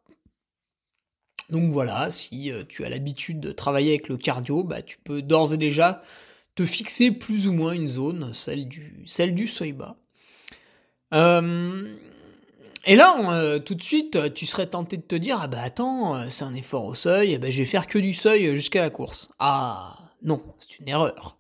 Donc 1.49 1.69
voilà, 1.73 2.11
si 2.11 2.49
euh, 2.49 2.63
tu 2.63 2.85
as 2.85 2.89
l'habitude 2.89 3.41
de 3.41 3.51
travailler 3.51 3.89
avec 3.89 4.07
le 4.07 4.15
cardio, 4.15 4.63
bah, 4.63 4.81
tu 4.81 4.99
peux 4.99 5.21
d'ores 5.21 5.53
et 5.53 5.57
déjà 5.57 6.01
te 6.55 6.65
fixer 6.65 7.11
plus 7.11 7.47
ou 7.47 7.51
moins 7.51 7.73
une 7.73 7.89
zone, 7.89 8.33
celle 8.33 8.69
du, 8.69 9.03
celle 9.05 9.35
du 9.35 9.47
seuil 9.47 9.73
bas. 9.73 9.97
Euh, 11.13 11.93
et 12.85 12.95
là, 12.95 13.15
euh, 13.31 13.59
tout 13.59 13.75
de 13.75 13.83
suite, 13.83 14.33
tu 14.33 14.45
serais 14.45 14.67
tenté 14.67 14.97
de 14.97 15.03
te 15.03 15.15
dire, 15.15 15.39
ah 15.41 15.47
bah 15.47 15.61
attends, 15.63 16.29
c'est 16.29 16.43
un 16.43 16.53
effort 16.53 16.85
au 16.85 16.93
seuil, 16.93 17.37
bah, 17.37 17.49
je 17.49 17.59
vais 17.59 17.65
faire 17.65 17.87
que 17.87 17.99
du 17.99 18.13
seuil 18.13 18.55
jusqu'à 18.55 18.81
la 18.81 18.89
course. 18.89 19.29
Ah 19.39 19.97
non, 20.21 20.41
c'est 20.59 20.79
une 20.79 20.87
erreur. 20.87 21.37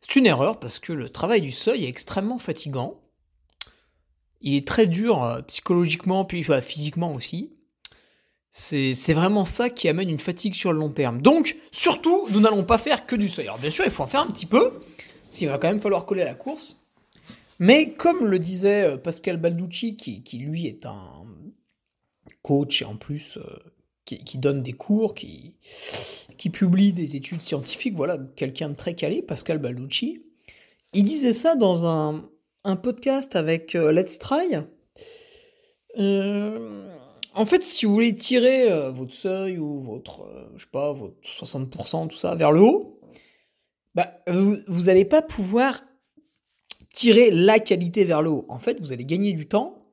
C'est 0.00 0.16
une 0.16 0.26
erreur 0.26 0.58
parce 0.58 0.78
que 0.78 0.92
le 0.92 1.10
travail 1.10 1.40
du 1.40 1.50
seuil 1.50 1.84
est 1.84 1.88
extrêmement 1.88 2.38
fatigant. 2.38 3.00
Il 4.40 4.54
est 4.54 4.66
très 4.66 4.86
dur 4.86 5.42
psychologiquement, 5.48 6.24
puis 6.24 6.44
physiquement 6.62 7.12
aussi. 7.12 7.52
C'est 8.50 9.12
vraiment 9.12 9.44
ça 9.44 9.70
qui 9.70 9.88
amène 9.88 10.08
une 10.08 10.18
fatigue 10.18 10.54
sur 10.54 10.72
le 10.72 10.78
long 10.78 10.90
terme. 10.90 11.20
Donc, 11.20 11.56
surtout, 11.70 12.26
nous 12.30 12.40
n'allons 12.40 12.64
pas 12.64 12.78
faire 12.78 13.06
que 13.06 13.14
du 13.14 13.28
seuil. 13.28 13.46
Alors, 13.46 13.58
bien 13.58 13.70
sûr, 13.70 13.84
il 13.84 13.90
faut 13.90 14.02
en 14.02 14.06
faire 14.06 14.20
un 14.20 14.26
petit 14.28 14.46
peu, 14.46 14.80
s'il 15.28 15.48
va 15.48 15.58
quand 15.58 15.68
même 15.68 15.80
falloir 15.80 16.06
coller 16.06 16.22
à 16.22 16.26
la 16.26 16.34
course. 16.34 16.82
Mais 17.58 17.94
comme 17.94 18.24
le 18.24 18.38
disait 18.38 18.84
euh, 18.84 18.96
Pascal 18.96 19.36
Balducci, 19.36 19.96
qui, 19.96 20.38
lui 20.38 20.66
est 20.66 20.86
un 20.86 21.26
coach 22.42 22.82
et 22.82 22.84
en 22.84 22.96
plus 22.96 23.36
euh, 23.38 23.42
qui, 24.04 24.38
donne 24.38 24.62
des 24.62 24.72
cours, 24.72 25.14
qui, 25.14 25.54
publie 26.52 26.92
des 26.92 27.16
études 27.16 27.42
scientifiques, 27.42 27.94
voilà, 27.94 28.18
quelqu'un 28.36 28.70
de 28.70 28.74
très 28.74 28.94
calé, 28.94 29.22
Pascal 29.22 29.58
Balducci, 29.58 30.22
il 30.92 31.04
disait 31.04 31.34
ça 31.34 31.56
dans 31.56 31.86
un, 31.86 32.30
podcast 32.82 33.34
avec 33.34 33.74
euh, 33.74 33.92
Let's 33.92 34.18
Try. 34.18 34.58
En 37.34 37.46
fait, 37.46 37.62
si 37.62 37.86
vous 37.86 37.92
voulez 37.92 38.14
tirer 38.14 38.90
votre 38.92 39.14
seuil 39.14 39.58
ou 39.58 39.80
votre, 39.80 40.50
je 40.56 40.64
sais 40.64 40.70
pas, 40.70 40.92
votre 40.92 41.16
60%, 41.22 42.08
tout 42.08 42.16
ça, 42.16 42.34
vers 42.34 42.52
le 42.52 42.60
haut, 42.60 43.00
bah, 43.94 44.22
vous 44.26 44.82
n'allez 44.84 45.04
pas 45.04 45.22
pouvoir 45.22 45.80
tirer 46.98 47.30
la 47.30 47.60
qualité 47.60 48.04
vers 48.04 48.22
le 48.22 48.30
haut. 48.30 48.44
En 48.48 48.58
fait, 48.58 48.80
vous 48.80 48.92
allez 48.92 49.04
gagner 49.04 49.32
du 49.32 49.46
temps 49.46 49.86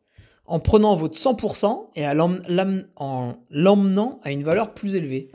en 0.48 0.60
prenant 0.60 0.96
votre 0.96 1.16
100% 1.16 1.90
et 1.96 2.08
en 2.08 3.38
l'emmenant 3.52 4.20
à 4.24 4.32
une 4.32 4.44
valeur 4.44 4.74
plus 4.74 4.96
élevée. 4.96 5.30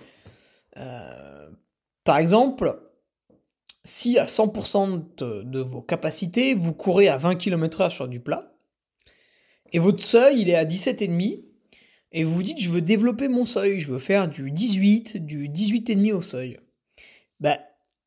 Euh, 0.79 1.49
par 2.03 2.19
exemple, 2.19 2.77
si 3.85 4.19
à 4.19 4.25
100% 4.25 5.15
de, 5.19 5.43
de, 5.45 5.61
vos 5.61 5.81
capacités, 5.81 6.55
vous 6.55 6.73
courez 6.73 7.07
à 7.07 7.17
20 7.19 7.37
km/h 7.37 7.91
sur 7.91 8.09
du 8.09 8.19
plat, 8.19 8.53
et 9.73 9.79
votre 9.79 10.03
seuil, 10.03 10.41
il 10.41 10.51
est 10.51 10.57
à 10.57 10.65
17,5, 10.65 11.41
et 12.11 12.25
vous 12.25 12.35
vous 12.35 12.43
dites 12.43 12.59
je 12.59 12.71
veux 12.71 12.83
développer 12.83 13.29
mon 13.29 13.45
seuil, 13.45 13.79
je 13.79 13.93
veux 13.93 14.01
faire 14.01 14.27
du 14.27 14.51
18, 14.51 15.25
du 15.25 15.49
18,5 15.49 16.13
au 16.15 16.21
seuil. 16.21 16.59
Bah, 17.39 17.61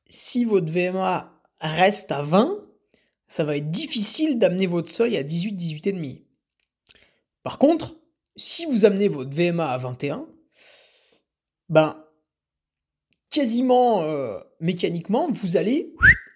si 0.10 0.44
votre 0.44 0.70
VMA 0.70 1.32
reste 1.62 2.12
à 2.12 2.24
20, 2.24 2.63
ça 3.34 3.44
va 3.44 3.58
être 3.58 3.72
difficile 3.72 4.38
d'amener 4.38 4.68
votre 4.68 4.92
seuil 4.92 5.18
à 5.18 5.24
18, 5.24 5.54
18,5. 5.54 6.22
Par 7.42 7.58
contre, 7.58 7.96
si 8.36 8.68
vous 8.68 8.86
amenez 8.86 9.08
votre 9.08 9.32
VMA 9.32 9.72
à 9.72 9.76
21, 9.80 10.28
ben, 11.68 11.98
quasiment 13.32 14.04
euh, 14.04 14.38
mécaniquement, 14.60 15.32
vous 15.32 15.58
allez 15.58 15.96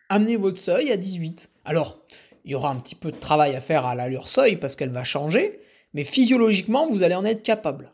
amener 0.09 0.37
votre 0.37 0.57
seuil 0.57 0.91
à 0.91 0.97
18. 0.97 1.51
Alors, 1.65 2.03
il 2.45 2.53
y 2.53 2.55
aura 2.55 2.71
un 2.71 2.79
petit 2.79 2.95
peu 2.95 3.11
de 3.11 3.19
travail 3.19 3.55
à 3.55 3.61
faire 3.61 3.85
à 3.85 3.93
l'allure 3.93 4.27
seuil 4.27 4.57
parce 4.57 4.75
qu'elle 4.75 4.89
va 4.89 5.03
changer, 5.03 5.59
mais 5.93 6.03
physiologiquement, 6.03 6.89
vous 6.89 7.03
allez 7.03 7.13
en 7.13 7.25
être 7.25 7.43
capable. 7.43 7.93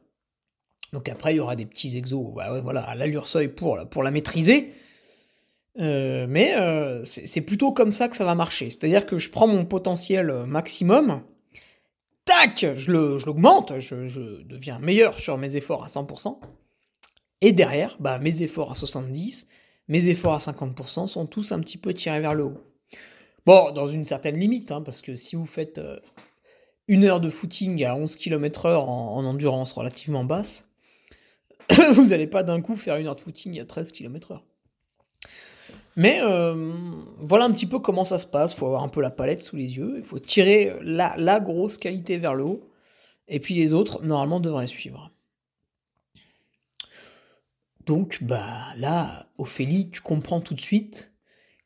Donc 0.93 1.09
après, 1.09 1.33
il 1.33 1.37
y 1.37 1.41
aura 1.41 1.57
des 1.57 1.65
petits 1.65 1.97
exos, 1.97 2.31
voilà, 2.63 2.83
à 2.83 2.95
l'allure 2.95 3.27
seuil 3.27 3.49
pour, 3.49 3.85
pour 3.89 4.01
la 4.01 4.11
maîtriser. 4.11 4.73
Euh, 5.79 6.27
mais 6.29 6.55
euh, 6.55 7.03
c'est 7.03 7.41
plutôt 7.41 7.71
comme 7.71 7.91
ça 7.91 8.07
que 8.07 8.15
ça 8.15 8.25
va 8.25 8.35
marcher. 8.35 8.69
C'est-à-dire 8.69 9.05
que 9.05 9.17
je 9.17 9.29
prends 9.29 9.47
mon 9.47 9.65
potentiel 9.65 10.29
euh, 10.29 10.45
maximum, 10.45 11.23
tac, 12.25 12.65
je 12.75 12.91
l'augmente, 12.91 13.79
je, 13.79 14.43
deviens 14.43 14.79
meilleur 14.79 15.19
sur 15.19 15.37
mes 15.37 15.55
efforts 15.55 15.83
à 15.83 15.87
100%. 15.87 16.37
Et 17.41 17.51
derrière, 17.51 17.97
bah, 17.99 18.19
mes 18.19 18.41
efforts 18.43 18.71
à 18.71 18.75
70%, 18.75 19.45
mes 19.89 20.07
efforts 20.07 20.35
à 20.35 20.37
50% 20.37 21.07
sont 21.07 21.25
tous 21.25 21.51
un 21.51 21.59
petit 21.59 21.77
peu 21.77 21.93
tirés 21.93 22.21
vers 22.21 22.35
le 22.35 22.45
haut. 22.45 22.57
Bon, 23.45 23.71
dans 23.71 23.87
une 23.87 24.05
certaine 24.05 24.37
limite, 24.37 24.71
hein, 24.71 24.81
parce 24.81 25.01
que 25.01 25.17
si 25.17 25.35
vous 25.35 25.45
faites 25.45 25.81
une 26.87 27.03
heure 27.03 27.19
de 27.19 27.29
footing 27.29 27.83
à 27.83 27.95
11 27.95 28.15
km 28.15 28.67
heure 28.67 28.89
en, 28.89 29.25
endurance 29.25 29.73
relativement 29.73 30.23
basse, 30.23 30.69
vous 31.93 32.05
n'allez 32.05 32.27
pas 32.27 32.43
d'un 32.43 32.61
coup 32.61 32.77
faire 32.77 32.95
une 32.95 33.07
heure 33.07 33.15
de 33.15 33.21
footing 33.21 33.59
à 33.59 33.65
13 33.65 33.91
km 33.91 34.31
heure. 34.31 34.45
Mais 35.95 36.19
euh, 36.21 36.73
voilà 37.19 37.45
un 37.45 37.51
petit 37.51 37.65
peu 37.65 37.79
comment 37.79 38.03
ça 38.03 38.19
se 38.19 38.27
passe. 38.27 38.53
Il 38.53 38.57
faut 38.57 38.65
avoir 38.65 38.83
un 38.83 38.89
peu 38.89 39.01
la 39.01 39.11
palette 39.11 39.43
sous 39.43 39.55
les 39.55 39.77
yeux. 39.77 39.95
Il 39.97 40.03
faut 40.03 40.19
tirer 40.19 40.73
la, 40.81 41.39
grosse 41.39 41.77
qualité 41.77 42.17
vers 42.17 42.33
le 42.33 42.43
haut. 42.43 42.69
Et 43.27 43.39
puis 43.39 43.53
les 43.53 43.73
autres, 43.73 44.03
normalement, 44.03 44.39
devraient 44.39 44.67
suivre. 44.67 45.11
Donc, 47.85 48.19
bah 48.21 48.67
là, 48.77 49.27
Ophélie, 49.37 49.89
tu 49.89 50.01
comprends 50.01 50.39
tout 50.39 50.53
de 50.53 50.61
suite 50.61 51.11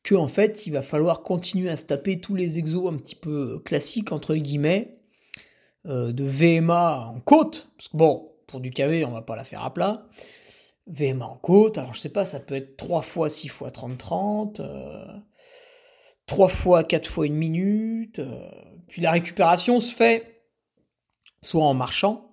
que 0.03 0.15
en 0.15 0.27
fait, 0.27 0.65
il 0.65 0.71
va 0.71 0.81
falloir 0.81 1.21
continuer 1.21 1.69
à 1.69 1.75
se 1.75 1.85
taper 1.85 2.19
tous 2.19 2.35
les 2.35 2.59
exos 2.59 2.91
un 2.91 2.97
petit 2.97 3.15
peu 3.15 3.59
classiques, 3.59 4.11
entre 4.11 4.35
guillemets, 4.35 4.97
euh, 5.85 6.11
de 6.11 6.23
VMA 6.23 7.07
en 7.07 7.19
côte, 7.19 7.69
parce 7.77 7.89
que 7.89 7.97
bon, 7.97 8.31
pour 8.47 8.61
du 8.61 8.71
KV, 8.71 9.05
on 9.05 9.11
va 9.11 9.21
pas 9.21 9.35
la 9.35 9.43
faire 9.43 9.63
à 9.63 9.73
plat. 9.73 10.07
VMA 10.87 11.25
en 11.25 11.37
côte, 11.37 11.77
alors 11.77 11.93
je 11.93 11.99
sais 11.99 12.09
pas, 12.09 12.25
ça 12.25 12.39
peut 12.39 12.55
être 12.55 12.77
3 12.77 13.01
fois 13.01 13.29
6 13.29 13.49
fois 13.49 13.69
30-30, 13.69 14.61
3 16.25 16.47
fois 16.47 16.83
4 16.83 17.07
fois 17.07 17.25
une 17.25 17.35
minute. 17.35 18.19
Euh, 18.19 18.49
puis 18.87 19.01
la 19.01 19.11
récupération 19.11 19.81
se 19.81 19.93
fait 19.93 20.45
soit 21.41 21.65
en 21.65 21.73
marchant, 21.73 22.31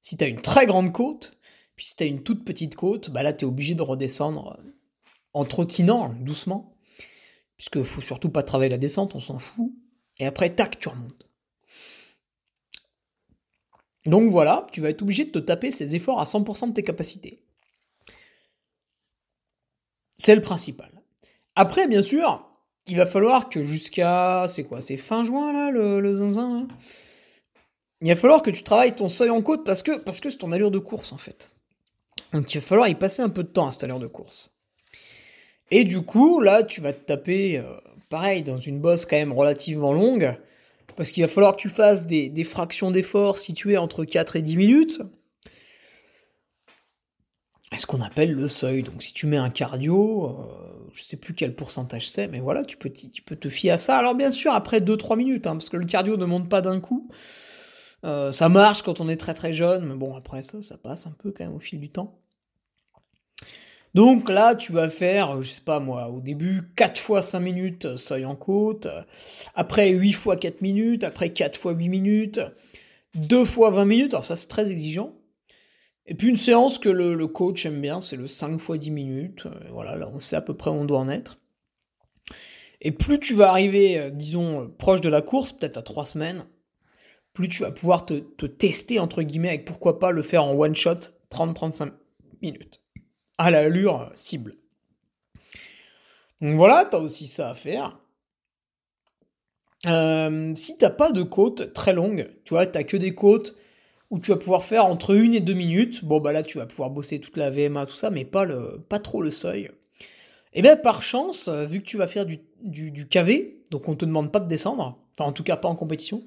si 0.00 0.16
tu 0.16 0.24
une 0.24 0.40
très 0.40 0.66
grande 0.66 0.92
côte, 0.92 1.38
puis 1.76 1.86
si 1.86 1.96
tu 1.96 2.04
une 2.04 2.22
toute 2.22 2.44
petite 2.44 2.74
côte, 2.74 3.10
bah 3.10 3.22
là 3.22 3.32
tu 3.32 3.44
es 3.44 3.48
obligé 3.48 3.74
de 3.74 3.82
redescendre 3.82 4.58
en 5.32 5.44
trottinant 5.44 6.10
doucement, 6.20 6.76
puisque 7.56 7.82
faut 7.82 8.00
surtout 8.00 8.30
pas 8.30 8.42
travailler 8.42 8.70
la 8.70 8.78
descente, 8.78 9.14
on 9.14 9.20
s'en 9.20 9.38
fout. 9.38 9.72
Et 10.18 10.26
après, 10.26 10.54
tac, 10.54 10.78
tu 10.78 10.88
remontes. 10.88 11.28
Donc 14.06 14.30
voilà, 14.30 14.66
tu 14.72 14.80
vas 14.80 14.90
être 14.90 15.02
obligé 15.02 15.24
de 15.24 15.30
te 15.30 15.38
taper 15.38 15.70
ces 15.70 15.94
efforts 15.94 16.20
à 16.20 16.24
100% 16.24 16.68
de 16.68 16.74
tes 16.74 16.82
capacités. 16.82 17.42
C'est 20.20 20.34
le 20.34 20.42
principal. 20.42 20.90
Après, 21.54 21.88
bien 21.88 22.02
sûr, 22.02 22.46
il 22.86 22.96
va 22.98 23.06
falloir 23.06 23.48
que 23.48 23.64
jusqu'à. 23.64 24.46
C'est 24.50 24.64
quoi 24.64 24.82
C'est 24.82 24.98
fin 24.98 25.24
juin, 25.24 25.50
là, 25.54 25.70
le, 25.70 26.12
zinzin 26.12 26.68
Il 28.02 28.08
va 28.08 28.16
falloir 28.16 28.42
que 28.42 28.50
tu 28.50 28.62
travailles 28.62 28.94
ton 28.94 29.08
seuil 29.08 29.30
en 29.30 29.40
côte 29.40 29.64
parce 29.64 29.82
que 29.82 29.92
c'est 30.06 30.36
ton 30.36 30.52
allure 30.52 30.70
de 30.70 30.78
course, 30.78 31.12
en 31.12 31.16
fait. 31.16 31.50
Donc 32.34 32.52
il 32.52 32.58
va 32.58 32.66
falloir 32.66 32.88
y 32.88 32.94
passer 32.94 33.22
un 33.22 33.30
peu 33.30 33.42
de 33.42 33.48
temps 33.48 33.68
à 33.68 33.72
cette 33.72 33.84
allure 33.84 33.98
de 33.98 34.06
course. 34.06 34.54
Et 35.70 35.84
du 35.84 36.02
coup, 36.02 36.40
là, 36.40 36.64
tu 36.64 36.82
vas 36.82 36.92
te 36.92 37.02
taper, 37.02 37.56
euh, 37.56 37.64
pareil, 38.10 38.42
dans 38.42 38.58
une 38.58 38.78
bosse 38.78 39.06
quand 39.06 39.16
même 39.16 39.32
relativement 39.32 39.94
longue, 39.94 40.36
parce 40.96 41.12
qu'il 41.12 41.22
va 41.22 41.28
falloir 41.28 41.56
que 41.56 41.62
tu 41.62 41.70
fasses 41.70 42.04
des, 42.04 42.44
fractions 42.44 42.90
d'effort 42.90 43.38
situées 43.38 43.78
entre 43.78 44.04
4 44.04 44.36
et 44.36 44.42
10 44.42 44.56
minutes. 44.58 45.02
Ce 47.78 47.86
qu'on 47.86 48.00
appelle 48.00 48.34
le 48.34 48.48
seuil. 48.48 48.82
Donc 48.82 49.02
si 49.02 49.12
tu 49.12 49.26
mets 49.26 49.36
un 49.36 49.50
cardio, 49.50 50.26
euh, 50.26 50.88
je 50.92 51.02
sais 51.02 51.16
plus 51.16 51.34
quel 51.34 51.54
pourcentage 51.54 52.08
c'est, 52.08 52.28
mais 52.28 52.40
voilà, 52.40 52.64
tu 52.64 52.76
peux, 52.76 52.90
tu 52.90 53.22
peux 53.22 53.36
te 53.36 53.48
fier 53.48 53.72
à 53.72 53.78
ça. 53.78 53.96
Alors 53.96 54.14
bien 54.14 54.30
sûr, 54.30 54.52
après 54.52 54.80
2-3 54.80 55.16
minutes, 55.16 55.46
hein, 55.46 55.52
parce 55.52 55.68
que 55.68 55.76
le 55.76 55.86
cardio 55.86 56.16
ne 56.16 56.24
monte 56.24 56.48
pas 56.48 56.62
d'un 56.62 56.80
coup. 56.80 57.08
Euh, 58.04 58.32
ça 58.32 58.48
marche 58.48 58.82
quand 58.82 59.00
on 59.00 59.08
est 59.08 59.16
très 59.16 59.34
très 59.34 59.52
jeune, 59.52 59.86
mais 59.86 59.94
bon, 59.94 60.16
après 60.16 60.42
ça, 60.42 60.62
ça 60.62 60.78
passe 60.78 61.06
un 61.06 61.14
peu 61.18 61.32
quand 61.32 61.44
même 61.44 61.54
au 61.54 61.60
fil 61.60 61.78
du 61.80 61.90
temps. 61.90 62.18
Donc 63.94 64.28
là, 64.30 64.54
tu 64.54 64.72
vas 64.72 64.88
faire, 64.88 65.42
je 65.42 65.50
sais 65.50 65.60
pas 65.60 65.80
moi, 65.80 66.08
au 66.08 66.20
début 66.20 66.62
4 66.76 66.98
fois 66.98 67.22
5 67.22 67.40
minutes 67.40 67.96
seuil 67.96 68.24
en 68.24 68.36
côte, 68.36 68.86
après 69.54 69.90
8 69.90 70.12
fois 70.12 70.36
4 70.36 70.60
minutes, 70.60 71.02
après 71.04 71.30
4 71.30 71.58
fois 71.58 71.72
8 71.72 71.88
minutes, 71.88 72.40
2 73.14 73.44
fois 73.44 73.70
20 73.70 73.84
minutes, 73.84 74.14
alors 74.14 74.24
ça 74.24 74.36
c'est 74.36 74.46
très 74.48 74.70
exigeant. 74.70 75.12
Et 76.10 76.14
puis 76.14 76.28
une 76.28 76.36
séance 76.36 76.78
que 76.78 76.88
le, 76.88 77.26
coach 77.28 77.64
aime 77.66 77.80
bien, 77.80 78.00
c'est 78.00 78.16
le 78.16 78.26
5 78.26 78.58
fois 78.58 78.76
10 78.76 78.90
minutes. 78.90 79.46
Voilà, 79.70 79.94
là 79.94 80.10
on 80.12 80.18
sait 80.18 80.34
à 80.34 80.40
peu 80.40 80.54
près 80.54 80.68
où 80.68 80.74
on 80.74 80.84
doit 80.84 80.98
en 80.98 81.08
être. 81.08 81.38
Et 82.80 82.90
plus 82.90 83.20
tu 83.20 83.32
vas 83.32 83.50
arriver, 83.50 83.96
euh, 83.96 84.10
disons, 84.10 84.68
proche 84.76 85.00
de 85.00 85.08
la 85.08 85.22
course, 85.22 85.52
peut-être 85.52 85.76
à 85.78 85.82
3 85.82 86.04
semaines, 86.04 86.46
plus 87.32 87.48
tu 87.48 87.62
vas 87.62 87.70
pouvoir 87.70 88.06
te, 88.06 88.14
te 88.14 88.46
tester, 88.46 88.98
entre 88.98 89.22
guillemets, 89.22 89.50
avec 89.50 89.64
pourquoi 89.64 90.00
pas 90.00 90.10
le 90.10 90.22
faire 90.22 90.44
en 90.44 90.54
one 90.54 90.74
shot 90.74 90.98
30-35 91.30 91.92
minutes 92.42 92.82
à 93.38 93.52
l'allure 93.52 94.10
cible. 94.16 94.56
Donc 96.40 96.56
voilà, 96.56 96.86
tu 96.86 96.96
as 96.96 96.98
aussi 96.98 97.28
ça 97.28 97.50
à 97.50 97.54
faire. 97.54 98.00
Euh, 99.86 100.52
si 100.56 100.76
t'as 100.76 100.90
pas 100.90 101.12
de 101.12 101.22
côte 101.22 101.72
très 101.72 101.92
longue, 101.92 102.30
tu 102.44 102.54
vois, 102.54 102.66
t'as 102.66 102.82
que 102.82 102.96
des 102.96 103.14
côtes 103.14 103.54
où 104.10 104.18
tu 104.18 104.30
vas 104.30 104.36
pouvoir 104.36 104.64
faire 104.64 104.84
entre 104.84 105.14
une 105.14 105.34
et 105.34 105.40
deux 105.40 105.54
minutes, 105.54 106.04
bon 106.04 106.20
bah 106.20 106.32
là 106.32 106.42
tu 106.42 106.58
vas 106.58 106.66
pouvoir 106.66 106.90
bosser 106.90 107.20
toute 107.20 107.36
la 107.36 107.50
VMA, 107.50 107.86
tout 107.86 107.94
ça, 107.94 108.10
mais 108.10 108.24
pas, 108.24 108.46
trop 109.02 109.22
le 109.22 109.30
seuil. 109.30 109.70
Et 110.52 110.58
eh 110.58 110.62
bien 110.62 110.76
par 110.76 111.02
chance, 111.02 111.48
vu 111.48 111.80
que 111.80 111.86
tu 111.86 111.96
vas 111.96 112.08
faire 112.08 112.26
du, 112.26 112.40
du, 112.62 113.06
KV, 113.06 113.62
donc 113.70 113.88
on 113.88 113.94
te 113.94 114.04
demande 114.04 114.32
pas 114.32 114.40
de 114.40 114.48
descendre, 114.48 114.98
enfin 115.16 115.28
en 115.28 115.32
tout 115.32 115.44
cas 115.44 115.56
pas 115.56 115.68
en 115.68 115.76
compétition, 115.76 116.24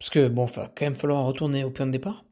parce 0.00 0.10
que 0.10 0.28
bon, 0.28 0.46
il 0.46 0.52
va 0.54 0.72
quand 0.74 0.86
même 0.86 0.94
falloir 0.94 1.24
retourner 1.24 1.62
au 1.62 1.70
point 1.70 1.86
de 1.86 1.92
départ. 1.92 2.24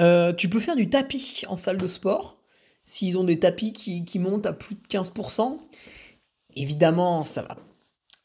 Euh, 0.00 0.32
tu 0.32 0.48
peux 0.48 0.58
faire 0.58 0.74
du 0.74 0.90
tapis 0.90 1.44
en 1.48 1.56
salle 1.56 1.78
de 1.78 1.86
sport. 1.86 2.40
S'ils 2.84 3.16
ont 3.16 3.24
des 3.24 3.38
tapis 3.38 3.72
qui, 3.72 4.18
montent 4.18 4.44
à 4.44 4.52
plus 4.52 4.74
de 4.74 4.86
15%, 4.88 5.56
évidemment, 6.54 7.24
ça 7.24 7.42
va, 7.42 7.56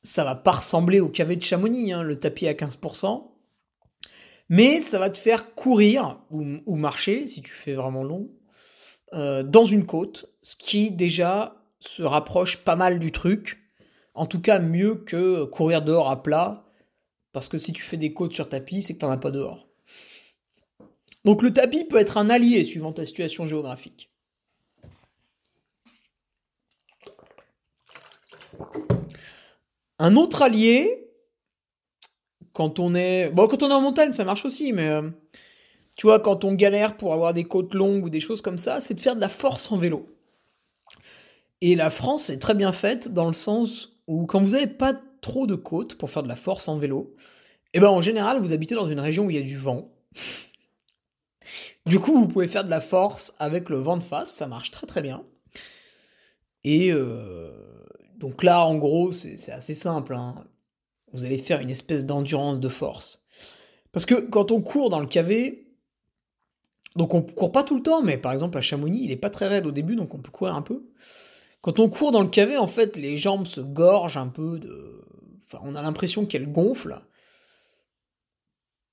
ça 0.02 0.26
va 0.26 0.36
pas 0.36 0.52
ressembler 0.52 1.00
au 1.00 1.08
cavé 1.08 1.38
de 1.38 1.44
Chamonix, 1.44 1.94
hein, 1.94 2.04
le 2.04 2.20
tapis 2.20 2.48
à 2.48 2.54
15%. 2.54 3.29
Mais 4.50 4.82
ça 4.82 4.98
va 4.98 5.10
te 5.10 5.18
faire 5.18 5.54
courir 5.54 6.20
ou, 6.32 6.76
marcher, 6.76 7.28
si 7.28 7.42
tu 7.42 7.52
fais 7.52 7.74
vraiment 7.74 8.04
long, 8.04 8.30
euh, 9.14 9.44
dans 9.44 9.66
une 9.66 9.86
côte, 9.86 10.26
ce 10.42 10.56
qui 10.56 10.92
déjà 10.92 11.56
se 11.80 12.02
rapproche 12.02 12.58
pas 12.58 12.76
mal 12.76 13.00
du 13.00 13.12
truc. 13.12 13.60
En 14.16 14.26
tout 14.26 14.42
cas, 14.42 14.60
mieux 14.60 14.96
que 14.96 15.46
courir 15.46 15.84
dehors 15.84 16.10
à 16.10 16.24
plat, 16.24 16.66
parce 17.32 17.48
que 17.48 17.58
si 17.58 17.74
tu 17.74 17.84
fais 17.84 17.98
des 17.98 18.14
côtes 18.14 18.34
sur 18.34 18.50
tapis, 18.50 18.82
c'est 18.82 18.96
que 18.96 19.00
t'en 19.00 19.12
as 19.12 19.18
pas 19.18 19.32
dehors. 19.32 19.68
Donc 21.26 21.44
le 21.44 21.54
tapis 21.54 21.86
peut 21.86 21.98
être 21.98 22.18
un 22.18 22.30
allié 22.30 22.64
suivant 22.64 22.92
ta 22.92 23.06
situation 23.06 23.46
géographique. 23.46 24.12
Un 30.00 30.16
autre 30.16 30.42
allié, 30.42 31.09
quand 32.60 32.78
on 32.78 32.94
est. 32.94 33.30
Bon, 33.30 33.48
quand 33.48 33.64
on 33.64 33.70
est 33.70 33.74
en 33.74 33.80
montagne, 33.80 34.12
ça 34.12 34.26
marche 34.26 34.44
aussi, 34.44 34.74
mais. 34.74 34.90
Euh, 34.90 35.10
tu 35.96 36.08
vois, 36.08 36.20
quand 36.20 36.44
on 36.44 36.54
galère 36.54 36.98
pour 36.98 37.14
avoir 37.14 37.34
des 37.34 37.46
côtes 37.46 37.74
longues 37.74 38.04
ou 38.04 38.10
des 38.10 38.20
choses 38.20 38.42
comme 38.42 38.58
ça, 38.58 38.82
c'est 38.82 38.94
de 38.96 39.00
faire 39.00 39.16
de 39.16 39.22
la 39.22 39.30
force 39.30 39.72
en 39.72 39.78
vélo. 39.78 40.14
Et 41.62 41.78
la 41.78 41.90
France 41.90 42.30
est 42.30 42.38
très 42.38 42.56
bien 42.56 42.74
faite 42.74 43.14
dans 43.14 43.28
le 43.28 43.34
sens 43.34 43.98
où, 44.08 44.26
quand 44.26 44.42
vous 44.42 44.52
n'avez 44.52 44.68
pas 44.68 44.94
trop 45.22 45.48
de 45.48 45.56
côtes 45.56 45.96
pour 45.96 46.10
faire 46.10 46.22
de 46.22 46.28
la 46.28 46.36
force 46.36 46.68
en 46.68 46.78
vélo, 46.78 47.16
eh 47.74 47.80
ben 47.80 47.88
en 47.88 48.02
général, 48.02 48.40
vous 48.40 48.52
habitez 48.52 48.76
dans 48.76 48.90
une 48.90 49.00
région 49.00 49.26
où 49.26 49.30
il 49.30 49.38
y 49.38 49.40
a 49.40 49.42
du 49.42 49.58
vent. 49.58 49.90
Du 51.86 51.98
coup, 52.00 52.14
vous 52.14 52.28
pouvez 52.28 52.50
faire 52.50 52.66
de 52.66 52.70
la 52.70 52.82
force 52.82 53.36
avec 53.40 53.70
le 53.70 53.78
vent 53.78 53.96
de 53.96 54.04
face, 54.04 54.34
ça 54.34 54.48
marche 54.48 54.72
très 54.72 54.86
très 54.86 55.02
bien. 55.02 55.24
Et 56.66 56.92
euh, 56.92 57.52
donc 58.18 58.44
là, 58.44 58.66
en 58.66 58.76
gros, 58.76 59.14
c'est 59.14 59.50
assez 59.50 59.76
simple. 59.76 60.14
Hein. 60.14 60.44
Vous 61.14 61.26
allez 61.26 61.38
faire 61.38 61.60
une 61.60 61.70
espèce 61.70 62.06
d'endurance 62.06 62.60
de 62.60 62.70
force. 62.70 63.26
Parce 63.92 64.06
que 64.06 64.16
quand 64.16 64.52
on 64.52 64.62
court 64.62 64.90
dans 64.90 65.00
le 65.00 65.08
KV, 65.08 65.66
donc 66.96 67.14
on 67.14 67.22
court 67.22 67.52
pas 67.52 67.64
tout 67.64 67.76
le 67.76 67.82
temps, 67.82 68.02
mais 68.02 68.18
par 68.18 68.34
exemple 68.34 68.58
à 68.58 68.62
Chamonix, 68.62 69.04
il 69.04 69.12
est 69.12 69.18
pas 69.18 69.30
très 69.30 69.48
raide 69.48 69.66
au 69.66 69.72
début, 69.72 69.96
donc 69.96 70.14
on 70.14 70.20
peut 70.20 70.32
courir 70.32 70.56
un 70.56 70.62
peu. 70.62 70.90
Quand 71.62 71.80
on 71.80 71.90
court 71.90 72.12
dans 72.12 72.22
le 72.22 72.30
KV, 72.30 72.58
en 72.58 72.68
fait, 72.68 72.98
les 72.98 73.18
jambes 73.18 73.46
se 73.46 73.62
gorgent 73.62 74.18
un 74.18 74.28
peu 74.28 74.60
de. 74.60 75.06
Enfin, 75.46 75.60
on 75.64 75.76
a 75.76 75.82
l'impression 75.82 76.26
qu'elles 76.26 76.52
gonflent. 76.52 77.02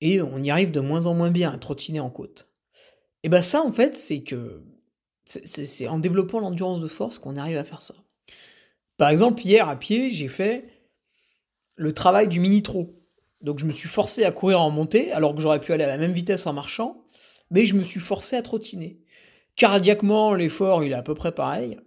Et 0.01 0.21
on 0.21 0.43
y 0.43 0.51
arrive 0.51 0.71
de 0.71 0.79
moins 0.79 1.07
en 1.07 1.13
moins 1.13 1.31
bien 1.31 1.51
à 1.51 1.57
trottiner 1.57 1.99
en 1.99 2.09
côte. 2.09 2.51
Et 3.23 3.29
bien 3.29 3.41
ça, 3.41 3.63
en 3.63 3.71
fait, 3.71 3.97
c'est 3.97 4.21
que 4.21 4.63
c'est 5.25 5.87
en 5.87 5.99
développant 5.99 6.39
l'endurance 6.39 6.81
de 6.81 6.87
force 6.87 7.19
qu'on 7.19 7.35
arrive 7.35 7.57
à 7.57 7.63
faire 7.63 7.81
ça. 7.81 7.95
Par 8.97 9.09
exemple, 9.09 9.45
hier 9.45 9.67
à 9.67 9.75
pied, 9.75 10.11
j'ai 10.11 10.27
fait 10.27 10.76
le 11.77 11.93
travail 11.93 12.27
du 12.27 12.39
mini-trot. 12.39 12.93
Donc 13.41 13.59
je 13.59 13.65
me 13.65 13.71
suis 13.71 13.87
forcé 13.87 14.25
à 14.25 14.31
courir 14.31 14.61
en 14.61 14.69
montée, 14.69 15.11
alors 15.13 15.33
que 15.33 15.41
j'aurais 15.41 15.59
pu 15.59 15.71
aller 15.71 15.83
à 15.83 15.87
la 15.87 15.97
même 15.97 16.11
vitesse 16.11 16.47
en 16.47 16.53
marchant, 16.53 17.05
mais 17.51 17.65
je 17.65 17.75
me 17.75 17.83
suis 17.83 18.01
forcé 18.01 18.35
à 18.35 18.41
trottiner. 18.41 18.99
Cardiaquement, 19.55 20.33
l'effort, 20.33 20.83
il 20.83 20.91
est 20.91 20.95
à 20.95 21.03
peu 21.03 21.15
près 21.15 21.31
pareil. 21.31 21.77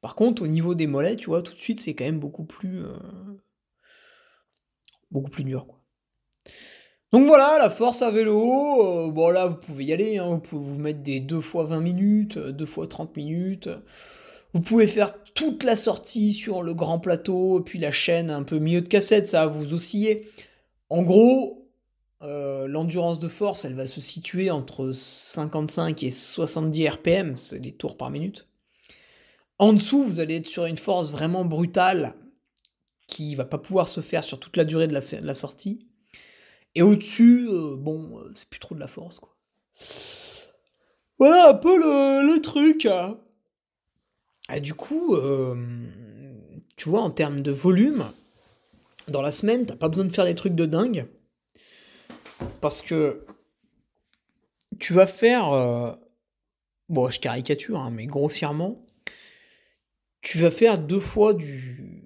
Par 0.00 0.16
contre, 0.16 0.42
au 0.42 0.48
niveau 0.48 0.74
des 0.74 0.86
mollets, 0.86 1.16
tu 1.16 1.26
vois, 1.26 1.42
tout 1.42 1.54
de 1.54 1.58
suite, 1.58 1.80
c'est 1.80 1.94
quand 1.94 2.04
même 2.04 2.20
beaucoup 2.20 2.44
plus... 2.44 2.84
Euh, 2.84 2.98
beaucoup 5.10 5.30
plus 5.30 5.44
dur, 5.44 5.66
quoi. 5.66 5.78
Donc 7.12 7.26
voilà, 7.26 7.58
la 7.58 7.68
force 7.68 8.00
à 8.00 8.10
vélo, 8.10 8.86
euh, 8.86 9.10
bon 9.10 9.28
là 9.28 9.46
vous 9.46 9.56
pouvez 9.56 9.84
y 9.84 9.92
aller, 9.92 10.16
hein. 10.16 10.28
vous 10.28 10.38
pouvez 10.40 10.64
vous 10.64 10.80
mettre 10.80 11.00
des 11.00 11.20
2 11.20 11.42
fois 11.42 11.64
20 11.64 11.80
minutes, 11.80 12.38
2 12.38 12.64
fois 12.64 12.86
30 12.86 13.14
minutes. 13.16 13.68
Vous 14.52 14.60
pouvez 14.60 14.86
faire 14.86 15.22
toute 15.34 15.64
la 15.64 15.76
sortie 15.76 16.32
sur 16.32 16.62
le 16.62 16.74
grand 16.74 16.98
plateau, 16.98 17.60
puis 17.64 17.78
la 17.78 17.90
chaîne 17.90 18.30
un 18.30 18.42
peu 18.42 18.58
milieu 18.58 18.82
de 18.82 18.88
cassette, 18.88 19.26
ça 19.26 19.46
va 19.46 19.52
vous 19.52 19.74
osciller. 19.74 20.28
En 20.90 21.02
gros, 21.02 21.70
euh, 22.22 22.66
l'endurance 22.68 23.18
de 23.18 23.28
force, 23.28 23.64
elle 23.64 23.74
va 23.74 23.86
se 23.86 24.00
situer 24.00 24.50
entre 24.50 24.92
55 24.92 26.02
et 26.02 26.10
70 26.10 26.88
RPM, 26.88 27.36
c'est 27.36 27.60
des 27.60 27.72
tours 27.72 27.96
par 27.96 28.10
minute. 28.10 28.46
En 29.58 29.72
dessous, 29.72 30.04
vous 30.04 30.20
allez 30.20 30.36
être 30.36 30.46
sur 30.46 30.66
une 30.66 30.76
force 30.76 31.10
vraiment 31.10 31.44
brutale 31.44 32.14
qui 33.06 33.34
va 33.34 33.44
pas 33.44 33.58
pouvoir 33.58 33.88
se 33.88 34.00
faire 34.00 34.24
sur 34.24 34.38
toute 34.38 34.56
la 34.56 34.64
durée 34.64 34.86
de 34.86 34.94
la 34.94 35.34
sortie. 35.34 35.86
Et 36.74 36.82
au-dessus, 36.82 37.48
euh, 37.48 37.76
bon, 37.76 38.18
euh, 38.18 38.30
c'est 38.34 38.48
plus 38.48 38.60
trop 38.60 38.74
de 38.74 38.80
la 38.80 38.86
force, 38.86 39.18
quoi. 39.18 39.36
Voilà 41.18 41.50
un 41.50 41.54
peu 41.54 41.76
le, 41.76 42.40
truc. 42.40 42.86
Hein. 42.86 43.18
Et 44.54 44.60
du 44.60 44.74
coup, 44.74 45.14
euh, 45.14 45.54
tu 46.76 46.88
vois, 46.88 47.00
en 47.00 47.10
termes 47.10 47.40
de 47.40 47.50
volume, 47.50 48.06
dans 49.08 49.22
la 49.22 49.32
semaine, 49.32 49.66
t'as 49.66 49.76
pas 49.76 49.88
besoin 49.88 50.04
de 50.04 50.12
faire 50.12 50.24
des 50.24 50.34
trucs 50.34 50.54
de 50.54 50.66
dingue. 50.66 51.06
Parce 52.60 52.82
que 52.82 53.24
tu 54.78 54.92
vas 54.92 55.06
faire. 55.06 55.98
bon, 56.88 57.10
je 57.10 57.20
caricature, 57.20 57.78
hein, 57.78 57.90
mais 57.90 58.06
grossièrement, 58.06 58.84
tu 60.20 60.38
vas 60.38 60.50
faire 60.50 60.78
deux 60.78 61.00
fois 61.00 61.34
du, 61.34 62.02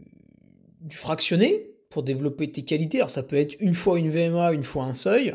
du 0.81 0.97
fractionné, 0.97 1.77
pour 1.97 2.03
développer 2.03 2.53
tes 2.53 2.63
qualités. 2.63 2.99
Alors 2.99 3.09
ça 3.09 3.23
peut 3.23 3.37
être 3.37 3.57
une 3.59 3.73
fois 3.73 3.99
une 3.99 4.11
VMA, 4.11 4.53
une 4.53 4.65
fois 4.65 4.85
un 4.85 4.93
seuil. 4.93 5.35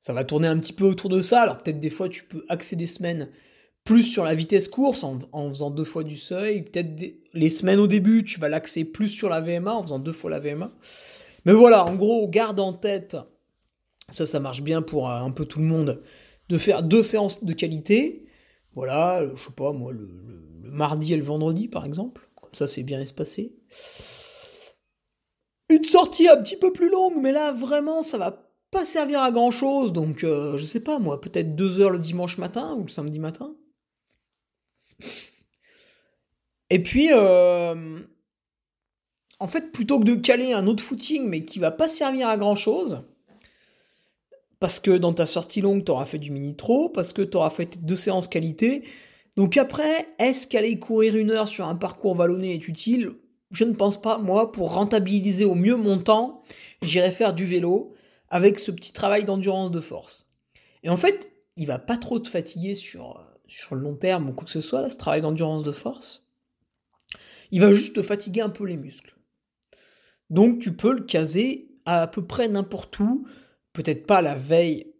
Ça 0.00 0.12
va 0.12 0.22
tourner 0.22 0.46
un 0.48 0.58
petit 0.58 0.74
peu 0.74 0.84
autour 0.84 1.08
de 1.08 1.22
ça. 1.22 1.40
Alors 1.40 1.56
peut-être 1.56 1.80
des 1.80 1.88
fois 1.88 2.10
tu 2.10 2.24
peux 2.24 2.44
axer 2.50 2.76
des 2.76 2.86
semaines 2.86 3.30
plus 3.84 4.04
sur 4.04 4.24
la 4.24 4.34
vitesse 4.34 4.68
course 4.68 5.04
en, 5.04 5.48
faisant 5.48 5.70
deux 5.70 5.84
fois 5.84 6.04
du 6.04 6.16
seuil. 6.16 6.62
Peut-être 6.62 7.02
les 7.34 7.48
semaines 7.48 7.80
au 7.80 7.86
début, 7.86 8.24
tu 8.24 8.38
vas 8.38 8.48
l'axer 8.48 8.84
plus 8.84 9.08
sur 9.08 9.28
la 9.28 9.40
VMA 9.40 9.74
en 9.74 9.82
faisant 9.82 9.98
deux 9.98 10.12
fois 10.12 10.30
la 10.30 10.40
VMA. 10.40 10.72
Mais 11.44 11.52
voilà, 11.52 11.84
en 11.84 11.94
gros, 11.94 12.28
garde 12.28 12.60
en 12.60 12.72
tête, 12.72 13.16
ça 14.08 14.26
ça 14.26 14.40
marche 14.40 14.62
bien 14.62 14.82
pour 14.82 15.10
euh, 15.10 15.18
un 15.18 15.30
peu 15.30 15.44
tout 15.44 15.58
le 15.58 15.64
monde, 15.64 16.02
de 16.48 16.58
faire 16.58 16.82
deux 16.82 17.02
séances 17.02 17.44
de 17.44 17.52
qualité. 17.52 18.26
Voilà, 18.74 19.26
je 19.34 19.44
sais 19.44 19.52
pas, 19.56 19.72
moi, 19.72 19.92
le, 19.92 20.08
le 20.62 20.70
mardi 20.70 21.12
et 21.12 21.16
le 21.16 21.24
vendredi 21.24 21.68
par 21.68 21.84
exemple. 21.84 22.28
Comme 22.40 22.54
ça, 22.54 22.68
c'est 22.68 22.84
bien 22.84 23.00
espacé 23.00 23.52
une 25.72 25.84
sortie 25.84 26.28
un 26.28 26.36
petit 26.36 26.56
peu 26.56 26.72
plus 26.72 26.90
longue, 26.90 27.16
mais 27.20 27.32
là 27.32 27.52
vraiment 27.52 28.02
ça 28.02 28.18
va 28.18 28.48
pas 28.70 28.84
servir 28.84 29.22
à 29.22 29.30
grand 29.30 29.50
chose, 29.50 29.92
donc 29.92 30.24
euh, 30.24 30.56
je 30.56 30.64
sais 30.64 30.80
pas 30.80 30.98
moi, 30.98 31.20
peut-être 31.20 31.54
deux 31.54 31.80
heures 31.80 31.90
le 31.90 31.98
dimanche 31.98 32.38
matin 32.38 32.74
ou 32.78 32.82
le 32.82 32.88
samedi 32.88 33.18
matin. 33.18 33.54
Et 36.70 36.82
puis, 36.82 37.10
euh, 37.12 38.00
en 39.38 39.46
fait, 39.46 39.72
plutôt 39.72 40.00
que 40.00 40.04
de 40.04 40.14
caler 40.14 40.52
un 40.52 40.66
autre 40.66 40.82
footing, 40.82 41.28
mais 41.28 41.44
qui 41.44 41.58
va 41.58 41.70
pas 41.70 41.88
servir 41.88 42.28
à 42.28 42.36
grand 42.36 42.54
chose, 42.54 43.02
parce 44.58 44.80
que 44.80 44.92
dans 44.96 45.12
ta 45.12 45.26
sortie 45.26 45.60
longue, 45.60 45.84
tu 45.84 45.90
auras 45.92 46.04
fait 46.04 46.18
du 46.18 46.30
mini 46.30 46.56
trop, 46.56 46.88
parce 46.88 47.12
que 47.12 47.22
tu 47.22 47.36
auras 47.36 47.50
fait 47.50 47.84
deux 47.84 47.96
séances 47.96 48.28
qualité. 48.28 48.84
Donc 49.36 49.56
après, 49.56 50.08
est-ce 50.18 50.46
qu'aller 50.46 50.78
courir 50.78 51.16
une 51.16 51.30
heure 51.30 51.48
sur 51.48 51.66
un 51.66 51.74
parcours 51.74 52.14
vallonné 52.14 52.54
est 52.54 52.68
utile? 52.68 53.12
Je 53.50 53.64
ne 53.64 53.74
pense 53.74 54.00
pas, 54.00 54.18
moi, 54.18 54.52
pour 54.52 54.72
rentabiliser 54.72 55.44
au 55.44 55.54
mieux 55.54 55.76
mon 55.76 55.98
temps, 55.98 56.42
j'irai 56.80 57.10
faire 57.10 57.34
du 57.34 57.44
vélo 57.44 57.94
avec 58.28 58.58
ce 58.58 58.70
petit 58.70 58.92
travail 58.92 59.24
d'endurance 59.24 59.70
de 59.70 59.80
force. 59.80 60.32
Et 60.84 60.88
en 60.88 60.96
fait, 60.96 61.30
il 61.56 61.66
va 61.66 61.78
pas 61.78 61.98
trop 61.98 62.18
te 62.18 62.28
fatiguer 62.28 62.74
sur, 62.74 63.22
sur 63.52 63.74
le 63.74 63.82
long 63.82 63.96
terme 63.96 64.30
ou 64.30 64.32
quoi 64.32 64.44
que 64.44 64.50
ce 64.50 64.60
soit, 64.60 64.80
là, 64.80 64.90
ce 64.90 64.96
travail 64.96 65.22
d'endurance 65.22 65.64
de 65.64 65.72
force. 65.72 66.30
Il 67.50 67.60
va 67.60 67.72
juste 67.72 67.94
te 67.94 68.02
fatiguer 68.02 68.40
un 68.40 68.48
peu 68.48 68.64
les 68.64 68.76
muscles. 68.76 69.14
Donc 70.30 70.60
tu 70.60 70.74
peux 70.74 70.94
le 70.94 71.04
caser 71.04 71.68
à, 71.84 72.06
peu 72.06 72.24
près 72.26 72.48
n'importe 72.48 72.98
où, 72.98 73.26
peut-être 73.72 74.06
pas 74.06 74.22
la 74.22 74.34
veille 74.34 74.94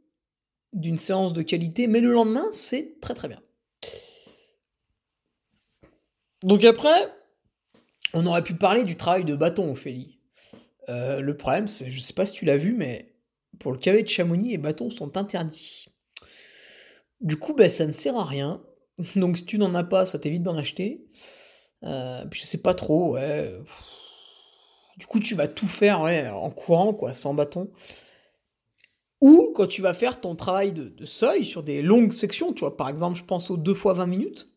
d'une 0.72 0.98
séance 0.98 1.32
de 1.32 1.42
qualité, 1.42 1.86
mais 1.86 2.00
le 2.00 2.12
lendemain, 2.12 2.46
c'est 2.52 3.00
très 3.00 3.14
très 3.14 3.28
bien. 3.28 3.40
Donc 6.42 6.64
après, 6.64 7.12
on 8.14 8.26
aurait 8.26 8.44
pu 8.44 8.54
parler 8.54 8.84
du 8.84 8.96
travail 8.96 9.24
de 9.24 9.34
bâton, 9.34 9.70
Ophélie. 9.70 10.18
Euh, 10.88 11.20
le 11.20 11.36
problème, 11.36 11.68
c'est, 11.68 11.90
je 11.90 12.00
sais 12.00 12.14
pas 12.14 12.26
si 12.26 12.32
tu 12.34 12.44
l'as 12.44 12.56
vu, 12.56 12.74
mais 12.74 13.14
pour 13.58 13.72
le 13.72 13.78
cavé 13.78 14.02
de 14.02 14.08
Chamonix, 14.08 14.50
les 14.50 14.58
bâtons 14.58 14.90
sont 14.90 15.16
interdits. 15.16 15.91
Du 17.22 17.36
coup, 17.36 17.54
ben, 17.54 17.70
ça 17.70 17.86
ne 17.86 17.92
sert 17.92 18.16
à 18.16 18.24
rien. 18.24 18.62
Donc 19.16 19.38
si 19.38 19.46
tu 19.46 19.58
n'en 19.58 19.74
as 19.74 19.84
pas, 19.84 20.06
ça 20.06 20.18
t'évite 20.18 20.42
d'en 20.42 20.56
acheter. 20.56 21.06
Euh, 21.84 22.24
puis 22.26 22.40
je 22.40 22.46
sais 22.46 22.58
pas 22.58 22.74
trop, 22.74 23.14
ouais. 23.14 23.52
Du 24.98 25.06
coup, 25.06 25.20
tu 25.20 25.34
vas 25.34 25.48
tout 25.48 25.66
faire 25.66 26.02
en 26.02 26.50
courant, 26.50 26.92
quoi, 26.92 27.14
sans 27.14 27.34
bâton. 27.34 27.70
Ou 29.22 29.52
quand 29.54 29.66
tu 29.66 29.82
vas 29.82 29.94
faire 29.94 30.20
ton 30.20 30.34
travail 30.34 30.72
de, 30.72 31.04
seuil 31.04 31.44
sur 31.44 31.62
des 31.62 31.80
longues 31.80 32.12
sections, 32.12 32.52
tu 32.52 32.60
vois, 32.60 32.76
par 32.76 32.88
exemple, 32.88 33.16
je 33.16 33.24
pense 33.24 33.50
aux 33.50 33.56
2 33.56 33.72
fois 33.72 33.94
20 33.94 34.06
minutes, 34.06 34.50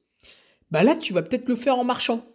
bah 0.72 0.84
là, 0.84 0.96
tu 0.96 1.14
vas 1.14 1.22
peut-être 1.22 1.48
le 1.48 1.56
faire 1.56 1.78
en 1.78 1.84
marchant. 1.84 2.26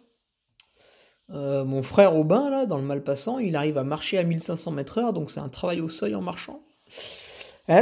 Euh, 1.29 1.65
mon 1.65 1.83
frère 1.83 2.15
Aubin, 2.15 2.49
là, 2.49 2.65
dans 2.65 2.77
le 2.77 2.83
Malpassant, 2.83 3.39
il 3.39 3.55
arrive 3.55 3.77
à 3.77 3.83
marcher 3.83 4.17
à 4.17 4.23
1500 4.23 4.71
mètres 4.71 4.97
heure, 4.97 5.13
donc 5.13 5.29
c'est 5.29 5.41
un 5.41 5.49
travail 5.49 5.81
au 5.81 5.89
seuil 5.89 6.15
en 6.15 6.21
marchant. 6.21 6.63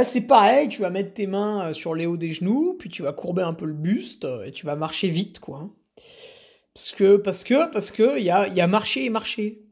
C'est 0.04 0.22
pareil, 0.22 0.68
tu 0.68 0.82
vas 0.82 0.90
mettre 0.90 1.14
tes 1.14 1.26
mains 1.26 1.68
euh, 1.68 1.72
sur 1.72 1.94
les 1.94 2.06
hauts 2.06 2.16
des 2.16 2.30
genoux, 2.30 2.76
puis 2.78 2.88
tu 2.88 3.02
vas 3.02 3.12
courber 3.12 3.42
un 3.42 3.54
peu 3.54 3.66
le 3.66 3.74
buste, 3.74 4.24
euh, 4.24 4.44
et 4.44 4.52
tu 4.52 4.66
vas 4.66 4.76
marcher 4.76 5.08
vite, 5.08 5.40
quoi. 5.40 5.70
Parce 6.74 6.92
que, 6.92 7.16
parce 7.16 7.44
que, 7.44 7.70
parce 7.70 7.90
que, 7.90 8.18
il 8.18 8.24
y 8.24 8.30
a, 8.30 8.48
y 8.48 8.60
a 8.60 8.66
marcher 8.66 9.04
et 9.04 9.10
marcher. 9.10 9.62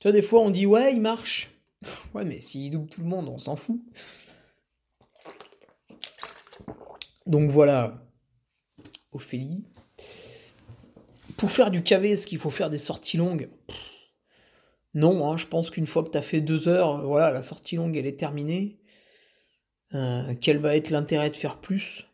Tu 0.00 0.04
vois, 0.04 0.12
des 0.12 0.22
fois, 0.22 0.40
on 0.40 0.50
dit, 0.50 0.66
ouais, 0.66 0.92
il 0.92 1.00
marche. 1.00 1.50
Ouais, 2.14 2.24
mais 2.24 2.40
s'il 2.40 2.70
double 2.70 2.88
tout 2.88 3.02
le 3.02 3.06
monde, 3.06 3.28
on 3.28 3.38
s'en 3.38 3.54
fout. 3.54 3.80
Donc 7.26 7.50
voilà, 7.50 8.02
Ophélie. 9.12 9.64
Pour 11.36 11.50
faire 11.50 11.70
du 11.70 11.82
KV, 11.82 12.10
est-ce 12.10 12.26
qu'il 12.26 12.38
faut 12.38 12.50
faire 12.50 12.70
des 12.70 12.78
sorties 12.78 13.16
longues? 13.16 13.48
Non, 14.94 15.30
hein, 15.30 15.36
je 15.36 15.46
pense 15.46 15.70
qu'une 15.70 15.86
fois 15.86 16.02
que 16.02 16.10
tu 16.10 16.18
as 16.18 16.22
fait 16.22 16.40
deux 16.40 16.68
heures, 16.68 16.96
euh, 16.96 17.02
voilà, 17.02 17.30
la 17.30 17.42
sortie 17.42 17.76
longue, 17.76 17.96
elle 17.96 18.06
est 18.06 18.18
terminée. 18.18 18.78
Euh, 19.94 20.34
quel 20.40 20.58
va 20.58 20.76
être 20.76 20.90
l'intérêt 20.90 21.30
de 21.30 21.36
faire 21.36 21.60
plus? 21.60 22.06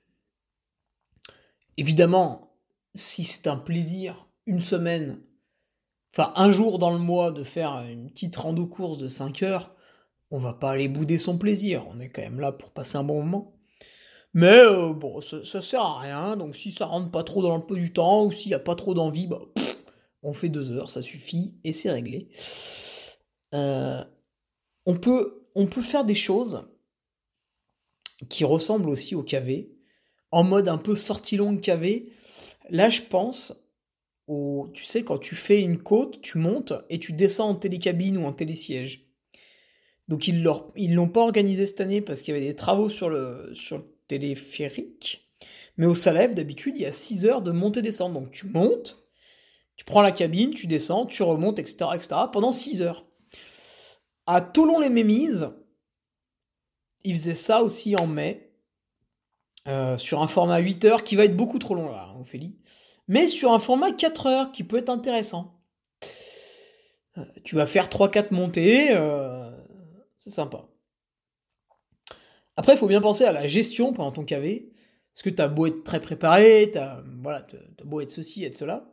Évidemment, 1.77 2.57
si 2.95 3.25
c'est 3.25 3.49
un 3.49 3.57
plaisir, 3.57 4.29
une 4.47 4.61
semaine, 4.61 5.21
enfin 6.13 6.33
un 6.37 6.51
jour 6.51 6.79
dans 6.79 6.93
le 6.93 6.99
mois 6.99 7.33
de 7.33 7.43
faire 7.43 7.79
une 7.81 8.11
petite 8.11 8.37
rando 8.37 8.67
course 8.67 8.99
de 8.99 9.09
5 9.09 9.43
heures, 9.43 9.75
on 10.31 10.39
va 10.39 10.53
pas 10.53 10.71
aller 10.71 10.89
bouder 10.89 11.19
son 11.19 11.39
plaisir, 11.39 11.85
on 11.89 12.01
est 12.01 12.11
quand 12.11 12.23
même 12.23 12.41
là 12.41 12.53
pour 12.53 12.71
passer 12.71 12.97
un 12.97 13.05
bon 13.05 13.23
moment. 13.23 13.55
Mais 14.35 14.59
euh, 14.59 14.93
bon, 14.93 15.21
ça, 15.21 15.63
sert 15.63 15.83
à 15.83 16.01
rien. 16.01 16.37
Donc 16.37 16.57
si 16.57 16.73
ça 16.73 16.87
rentre 16.87 17.11
pas 17.11 17.23
trop 17.23 17.43
dans 17.43 17.57
le 17.57 17.65
peu 17.65 17.77
du 17.77 17.93
temps 17.93 18.25
ou 18.25 18.33
s'il 18.33 18.49
n'y 18.49 18.55
a 18.55 18.61
pas 18.61 18.75
trop 18.75 18.95
d'envie, 18.95 19.29
bah, 19.29 19.41
on 20.23 20.33
fait 20.33 20.49
deux 20.49 20.73
heures, 20.73 20.91
ça 20.91 21.03
suffit 21.03 21.55
et 21.65 21.73
c'est 21.73 21.91
réglé. 21.91 22.29
Euh, 23.55 24.05
on, 24.87 24.97
peut, 24.97 25.47
on 25.55 25.67
peut 25.67 25.83
faire 25.83 26.05
des 26.05 26.17
choses 26.17 26.67
qui 28.29 28.45
ressemblent 28.45 28.89
aussi 28.89 29.15
au 29.15 29.23
KV, 29.23 29.71
en 30.31 30.45
mode 30.45 30.69
un 30.69 30.79
peu 30.79 30.97
sortie 30.97 31.37
longue 31.37 31.61
KV. 31.61 32.09
Là, 32.71 32.89
je 32.89 33.03
pense 33.03 33.65
au, 34.27 34.71
tu 34.73 34.85
sais, 34.85 35.03
quand 35.03 35.19
tu 35.19 35.35
fais 35.35 35.61
une 35.61 35.79
côte, 35.79 36.21
tu 36.23 36.39
montes 36.39 36.73
et 36.89 36.99
tu 36.99 37.13
descends 37.13 37.51
en 37.51 37.55
télécabine 37.55 38.17
ou 38.17 38.25
en 38.25 38.33
télésiège. 38.33 39.07
Donc 40.09 40.29
ils 40.29 40.43
l'ont 40.43 41.09
pas 41.09 41.23
organisé 41.23 41.67
cette 41.67 41.81
année 41.81 42.01
parce 42.01 42.23
qu'il 42.23 42.35
y 42.35 42.37
avait 42.37 42.47
des 42.47 42.57
travaux 42.57 42.91
sur 42.91 43.09
le, 43.09 43.51
sur 43.55 43.79
le 43.79 43.85
téléphérique. 44.07 45.31
Mais 45.77 45.87
au 45.87 45.95
Salève, 45.95 46.35
d'habitude, 46.35 46.75
il 46.77 46.83
y 46.83 46.87
a 46.87 46.93
6 46.93 47.27
heures 47.27 47.43
de 47.43 47.53
montée-descente. 47.53 48.13
Donc 48.13 48.31
tu 48.31 48.47
montes, 48.47 49.05
tu 49.77 49.85
prends 49.85 50.03
la 50.03 50.13
cabine, 50.13 50.51
tu 50.51 50.67
descends, 50.67 51.07
tu 51.07 51.23
remontes, 51.23 51.59
etc. 51.59 51.91
etc. 51.95 52.15
pendant 52.33 52.53
6 52.53 52.83
heures. 52.83 53.07
À 54.27 54.41
Toulon-les-Mémises, 54.41 55.51
il 57.05 57.15
faisait 57.17 57.35
ça 57.35 57.63
aussi 57.63 57.95
en 57.97 58.07
mai, 58.07 58.51
euh, 59.69 59.97
sur 59.97 60.23
un 60.23 60.29
format 60.29 60.59
8 60.59 60.85
heures 60.85 61.05
qui 61.05 61.17
va 61.17 61.25
être 61.25 61.37
beaucoup 61.37 61.59
trop 61.59 61.75
long 61.75 61.91
là, 61.91 62.11
hein, 62.11 62.21
Ophélie, 62.21 62.57
mais 63.09 63.27
sur 63.27 63.53
un 63.53 63.59
format 63.59 63.93
4 63.93 64.27
heures 64.27 64.53
qui 64.53 64.65
peut 64.65 64.79
être 64.79 64.91
intéressant. 64.91 65.59
Euh, 67.17 67.25
tu 67.45 67.55
vas 67.55 67.67
faire 67.67 67.89
3-4 67.89 68.33
montées, 68.33 68.89
euh, 68.91 69.51
c'est 70.17 70.31
sympa. 70.31 70.67
Après, 72.57 72.75
il 72.75 72.79
faut 72.79 72.87
bien 72.87 73.01
penser 73.01 73.25
à 73.25 73.33
la 73.33 73.47
gestion 73.47 73.93
pendant 73.93 74.13
ton 74.13 74.25
KV. 74.25 74.71
Parce 75.13 75.23
que 75.23 75.31
t'as 75.31 75.47
beau 75.47 75.67
être 75.67 75.85
très 75.85 76.01
préparé, 76.01 76.71
t'as 76.73 77.01
voilà, 77.23 77.47
beau 77.85 78.01
être 78.01 78.11
ceci, 78.11 78.43
être 78.43 78.59
cela. 78.59 78.85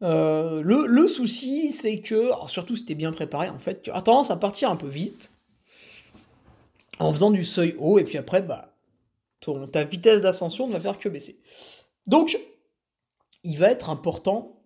Le, 0.00 1.08
souci, 1.08 1.72
c'est 1.72 2.00
que, 2.00 2.30
surtout 2.46 2.76
si 2.76 2.84
t'es 2.84 2.94
bien 2.94 3.10
préparé, 3.10 3.48
en 3.48 3.58
fait, 3.58 3.82
tu 3.82 3.90
as 3.90 4.00
tendance 4.00 4.30
à 4.30 4.36
partir 4.36 4.70
un 4.70 4.76
peu 4.76 4.86
vite 4.86 5.32
en 7.00 7.12
faisant 7.12 7.30
du 7.30 7.44
seuil 7.44 7.74
haut, 7.78 7.98
et 7.98 8.04
puis 8.04 8.18
après, 8.18 8.42
bah, 8.42 8.76
ton, 9.40 9.66
ta 9.66 9.84
vitesse 9.84 10.22
d'ascension 10.22 10.68
ne 10.68 10.74
va 10.74 10.80
faire 10.80 10.98
que 10.98 11.08
baisser. 11.08 11.40
Donc, 12.06 12.38
il 13.42 13.58
va 13.58 13.70
être 13.70 13.90
important 13.90 14.62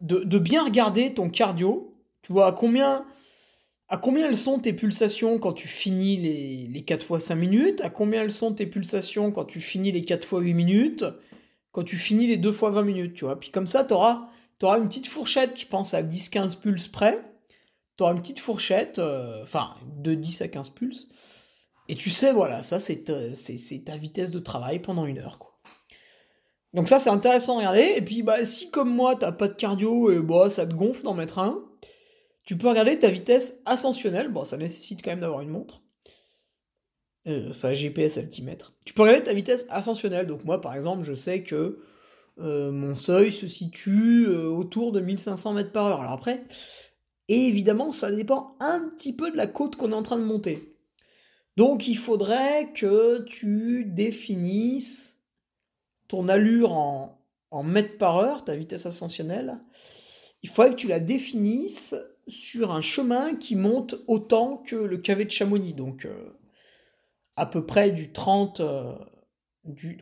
de, 0.00 0.38
bien 0.38 0.64
regarder 0.64 1.14
ton 1.14 1.30
cardio. 1.30 1.94
Tu 2.22 2.32
vois, 2.32 2.48
à 2.48 2.52
combien 2.52 3.06
à 3.88 3.98
combien 3.98 4.26
elles 4.26 4.36
sont 4.36 4.58
tes 4.58 4.72
pulsations 4.72 5.38
quand 5.38 5.52
tu 5.52 5.68
finis 5.68 6.16
les, 6.16 6.66
les 6.66 6.82
4 6.82 7.04
fois 7.04 7.20
5 7.20 7.34
minutes? 7.34 7.80
À 7.82 7.90
combien 7.90 8.22
elles 8.22 8.32
sont 8.32 8.54
tes 8.54 8.66
pulsations 8.66 9.30
quand 9.30 9.44
tu 9.44 9.60
finis 9.60 9.92
les 9.92 10.04
4 10.04 10.24
fois 10.24 10.40
8 10.40 10.54
minutes? 10.54 11.04
Quand 11.70 11.84
tu 11.84 11.96
finis 11.96 12.26
les 12.26 12.38
2 12.38 12.50
fois 12.50 12.70
20 12.70 12.82
minutes, 12.82 13.14
tu 13.14 13.26
vois 13.26 13.38
Puis 13.38 13.50
comme 13.50 13.66
ça, 13.66 13.84
tu 13.84 13.92
auras, 13.92 14.30
une 14.62 14.88
petite 14.88 15.06
fourchette, 15.06 15.60
je 15.60 15.66
pense, 15.66 15.92
à 15.92 16.02
10-15 16.02 16.58
pulses 16.58 16.88
près. 16.88 17.20
Tu 17.96 18.02
auras 18.02 18.12
une 18.12 18.20
petite 18.20 18.40
fourchette, 18.40 18.98
euh, 18.98 19.42
enfin, 19.42 19.74
de 19.98 20.14
10 20.14 20.42
à 20.42 20.48
15 20.48 20.70
pulses. 20.70 21.08
Et 21.88 21.96
tu 21.96 22.10
sais, 22.10 22.32
voilà, 22.32 22.62
ça, 22.62 22.80
c'est 22.80 23.04
ta, 23.04 23.96
vitesse 23.96 24.30
de 24.30 24.38
travail 24.38 24.80
pendant 24.80 25.06
une 25.06 25.18
heure, 25.18 25.38
quoi. 25.38 25.52
Donc 26.72 26.88
ça, 26.88 26.98
c'est 26.98 27.10
intéressant 27.10 27.54
à 27.54 27.58
regarder. 27.58 27.94
Et 27.96 28.02
puis, 28.02 28.22
bah, 28.22 28.44
si 28.44 28.70
comme 28.70 28.92
moi, 28.92 29.14
t'as 29.14 29.30
pas 29.30 29.46
de 29.46 29.54
cardio 29.54 30.10
et 30.10 30.18
bah, 30.18 30.50
ça 30.50 30.66
te 30.66 30.74
gonfle 30.74 31.04
d'en 31.04 31.14
mettre 31.14 31.38
un, 31.38 31.62
tu 32.44 32.58
peux 32.58 32.68
regarder 32.68 32.98
ta 32.98 33.10
vitesse 33.10 33.62
ascensionnelle. 33.64 34.32
Bon, 34.32 34.44
ça 34.44 34.56
nécessite 34.56 35.02
quand 35.02 35.12
même 35.12 35.20
d'avoir 35.20 35.42
une 35.42 35.50
montre. 35.50 35.82
Euh, 37.28 37.50
enfin, 37.50 37.74
GPS 37.74 38.18
altimètre. 38.18 38.74
Tu 38.84 38.92
peux 38.92 39.02
regarder 39.02 39.22
ta 39.22 39.34
vitesse 39.34 39.66
ascensionnelle. 39.70 40.26
Donc, 40.26 40.44
moi, 40.44 40.60
par 40.60 40.74
exemple, 40.74 41.04
je 41.04 41.14
sais 41.14 41.44
que 41.44 41.78
euh, 42.40 42.72
mon 42.72 42.96
seuil 42.96 43.30
se 43.30 43.46
situe 43.46 44.26
autour 44.26 44.90
de 44.90 45.00
1500 45.00 45.52
mètres 45.52 45.72
par 45.72 45.86
heure. 45.86 46.00
Alors 46.00 46.12
après, 46.12 46.42
évidemment, 47.28 47.92
ça 47.92 48.10
dépend 48.10 48.56
un 48.60 48.88
petit 48.88 49.14
peu 49.14 49.30
de 49.30 49.36
la 49.36 49.46
côte 49.46 49.76
qu'on 49.76 49.92
est 49.92 49.96
en 49.96 50.02
train 50.02 50.18
de 50.18 50.24
monter. 50.24 50.76
Donc, 51.56 51.86
il 51.86 51.96
faudrait 51.96 52.72
que 52.72 53.22
tu 53.24 53.84
définisses 53.84 55.20
ton 56.08 56.28
allure 56.28 56.72
en, 56.72 57.20
mètres 57.62 57.98
par 57.98 58.16
heure, 58.16 58.44
ta 58.44 58.56
vitesse 58.56 58.86
ascensionnelle. 58.86 59.58
Il 60.42 60.48
faudrait 60.48 60.72
que 60.72 60.76
tu 60.76 60.88
la 60.88 61.00
définisses 61.00 61.94
sur 62.26 62.72
un 62.72 62.80
chemin 62.80 63.36
qui 63.36 63.54
monte 63.54 63.94
autant 64.08 64.56
que 64.56 64.74
le 64.76 64.96
cavé 64.98 65.24
de 65.24 65.30
Chamonix, 65.30 65.72
donc 65.72 66.04
euh, 66.04 66.36
à 67.36 67.46
peu 67.46 67.64
près 67.64 67.90
du 67.90 68.12
30, 68.12 68.60
euh, 68.60 68.94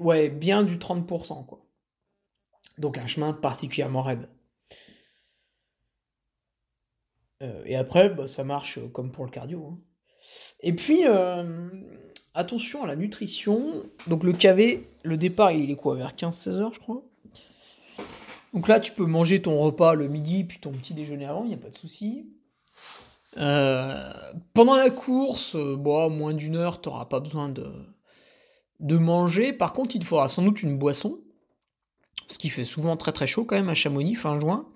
ouais, 0.01 0.31
bien 0.31 0.63
du 0.63 0.79
30%, 0.79 1.45
quoi. 1.45 1.67
Donc 2.79 2.97
un 2.97 3.07
chemin 3.07 3.33
particulièrement 3.35 4.03
raide. 4.03 4.29
Euh, 7.43 7.63
et 7.67 7.77
après, 7.77 8.09
bah, 8.09 8.27
ça 8.27 8.45
marche 8.45 8.79
comme 8.93 9.11
pour 9.11 9.25
le 9.25 9.31
cardio. 9.31 9.67
Hein. 9.73 9.79
Et 10.61 10.73
puis, 10.73 11.03
attention 12.35 12.85
à 12.85 12.87
la 12.87 12.97
nutrition. 12.97 13.83
Donc 14.07 14.23
le 14.23 14.33
cavé, 14.33 14.89
le 15.03 15.17
départ, 15.17 15.51
il 15.51 15.71
est 15.71 15.77
quoi 15.77 15.97
Vers 15.97 16.15
15-16 16.15 16.51
heures, 16.51 16.73
je 16.73 16.81
crois 16.81 17.03
donc 18.53 18.69
là, 18.69 18.81
tu 18.81 18.93
peux 18.93 19.07
manger 19.07 19.41
ton 19.41 19.59
repas 19.59 19.95
le 19.95 20.09
midi, 20.09 20.45
puis 20.45 20.59
ton 20.59 20.73
petit 20.73 20.93
déjeuner 20.93 21.25
avant, 21.25 21.45
il 21.45 21.49
n'y 21.49 21.55
a 21.55 21.59
pas 21.59 21.71
de 21.71 21.75
souci. 21.75 22.27
Euh, 23.39 24.13
pendant 24.53 24.77
la 24.77 24.91
course, 24.91 25.57
euh, 25.57 25.75
bon, 25.77 26.11
moins 26.11 26.35
d'une 26.35 26.57
heure, 26.57 26.81
tu 26.81 26.89
n'auras 26.89 27.07
pas 27.07 27.21
besoin 27.21 27.49
de, 27.49 27.73
de 28.81 28.99
manger. 28.99 29.55
Par 29.55 29.73
contre, 29.73 29.97
il 29.97 30.01
te 30.01 30.05
faudra 30.05 30.29
sans 30.29 30.43
doute 30.43 30.63
une 30.63 30.77
boisson, 30.77 31.19
ce 32.29 32.37
qui 32.37 32.51
fait 32.51 32.67
souvent 32.67 32.97
très 32.99 33.13
très 33.13 33.27
chaud 33.27 33.45
quand 33.45 33.57
même 33.57 33.71
à 33.71 33.75
Chamonix, 33.75 34.17
fin 34.17 34.39
juin. 34.39 34.67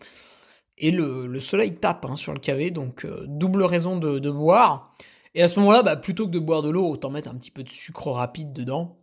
Et 0.79 0.91
le, 0.91 1.39
soleil 1.39 1.77
tape 1.77 2.05
hein, 2.05 2.17
sur 2.17 2.33
le 2.33 2.39
cavé, 2.39 2.71
donc 2.71 3.05
euh, 3.05 3.25
double 3.27 3.63
raison 3.63 3.97
de, 3.99 4.31
boire. 4.31 4.95
Et 5.35 5.43
à 5.43 5.49
ce 5.49 5.59
moment-là, 5.61 5.83
bah, 5.83 5.97
plutôt 5.97 6.27
que 6.27 6.33
de 6.33 6.39
boire 6.39 6.63
de 6.63 6.71
l'eau, 6.71 6.87
autant 6.87 7.11
mettre 7.11 7.31
un 7.31 7.35
petit 7.35 7.51
peu 7.51 7.63
de 7.63 7.71
sucre 7.71 8.11
rapide 8.11 8.53
dedans. 8.53 8.99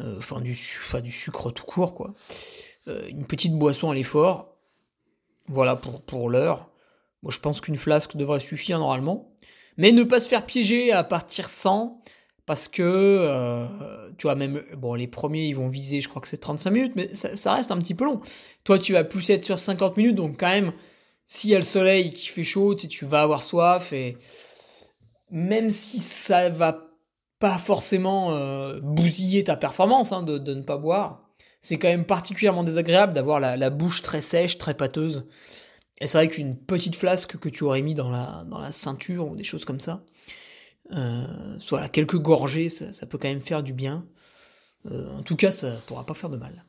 Euh, 0.00 0.18
enfin, 0.18 0.40
du, 0.40 0.52
du 1.02 1.10
sucre 1.10 1.50
tout 1.50 1.64
court, 1.64 1.94
quoi. 1.94 2.14
Euh, 2.88 3.06
une 3.08 3.26
petite 3.26 3.54
boisson 3.54 3.90
à 3.90 3.94
l'effort. 3.94 4.56
Voilà 5.48 5.76
pour, 5.76 6.02
pour 6.02 6.28
l'heure. 6.28 6.70
Moi, 7.22 7.32
je 7.32 7.38
pense 7.38 7.60
qu'une 7.60 7.76
flasque 7.76 8.16
devrait 8.16 8.40
suffire 8.40 8.78
normalement. 8.78 9.34
Mais 9.76 9.92
ne 9.92 10.02
pas 10.02 10.20
se 10.20 10.28
faire 10.28 10.44
piéger 10.44 10.92
à 10.92 11.04
partir 11.04 11.48
sans, 11.48 12.02
parce 12.44 12.68
que, 12.68 13.66
tu 14.18 14.26
vois, 14.26 14.34
même, 14.34 14.62
bon, 14.76 14.94
les 14.94 15.06
premiers, 15.06 15.46
ils 15.46 15.54
vont 15.54 15.68
viser, 15.68 16.00
je 16.00 16.08
crois 16.08 16.20
que 16.20 16.28
c'est 16.28 16.38
35 16.38 16.70
minutes, 16.70 16.92
mais 16.96 17.14
ça, 17.14 17.54
reste 17.54 17.70
un 17.70 17.78
petit 17.78 17.94
peu 17.94 18.04
long. 18.04 18.20
Toi, 18.64 18.78
tu 18.78 18.92
vas 18.92 19.04
plus 19.04 19.30
être 19.30 19.44
sur 19.44 19.58
50 19.58 19.96
minutes, 19.96 20.16
donc 20.16 20.38
quand 20.38 20.48
même, 20.48 20.72
s'il 21.30 21.50
y 21.50 21.54
a 21.54 21.58
le 21.58 21.64
soleil 21.64 22.12
qui 22.12 22.26
fait 22.26 22.42
chaud, 22.42 22.74
tu 22.74 23.04
vas 23.04 23.22
avoir 23.22 23.44
soif, 23.44 23.92
et 23.92 24.16
même 25.30 25.70
si 25.70 26.00
ça 26.00 26.48
va 26.50 26.88
pas 27.38 27.56
forcément 27.56 28.32
euh, 28.32 28.80
bousiller 28.82 29.44
ta 29.44 29.54
performance 29.54 30.10
hein, 30.10 30.24
de, 30.24 30.38
ne 30.38 30.62
pas 30.62 30.76
boire, 30.76 31.30
c'est 31.60 31.78
quand 31.78 31.86
même 31.86 32.04
particulièrement 32.04 32.64
désagréable 32.64 33.12
d'avoir 33.12 33.38
la, 33.38 33.70
bouche 33.70 34.02
très 34.02 34.22
sèche, 34.22 34.58
très 34.58 34.74
pâteuse. 34.74 35.28
Et 36.00 36.08
c'est 36.08 36.18
vrai 36.18 36.26
qu'une 36.26 36.56
petite 36.56 36.96
flasque 36.96 37.38
que 37.38 37.48
tu 37.48 37.62
aurais 37.62 37.82
mis 37.82 37.94
dans 37.94 38.10
la, 38.10 38.44
dans 38.48 38.58
la 38.58 38.72
ceinture 38.72 39.28
ou 39.28 39.36
des 39.36 39.44
choses 39.44 39.64
comme 39.64 39.80
ça, 39.80 40.02
euh, 40.90 41.24
voilà, 41.68 41.88
quelques 41.88 42.18
gorgées, 42.18 42.68
ça, 42.68 43.06
peut 43.06 43.18
quand 43.18 43.28
même 43.28 43.40
faire 43.40 43.62
du 43.62 43.72
bien. 43.72 44.04
Euh, 44.90 45.08
en 45.16 45.22
tout 45.22 45.36
cas, 45.36 45.52
ça 45.52 45.76
pourra 45.86 46.04
pas 46.04 46.14
faire 46.14 46.30
de 46.30 46.38
mal. 46.38 46.64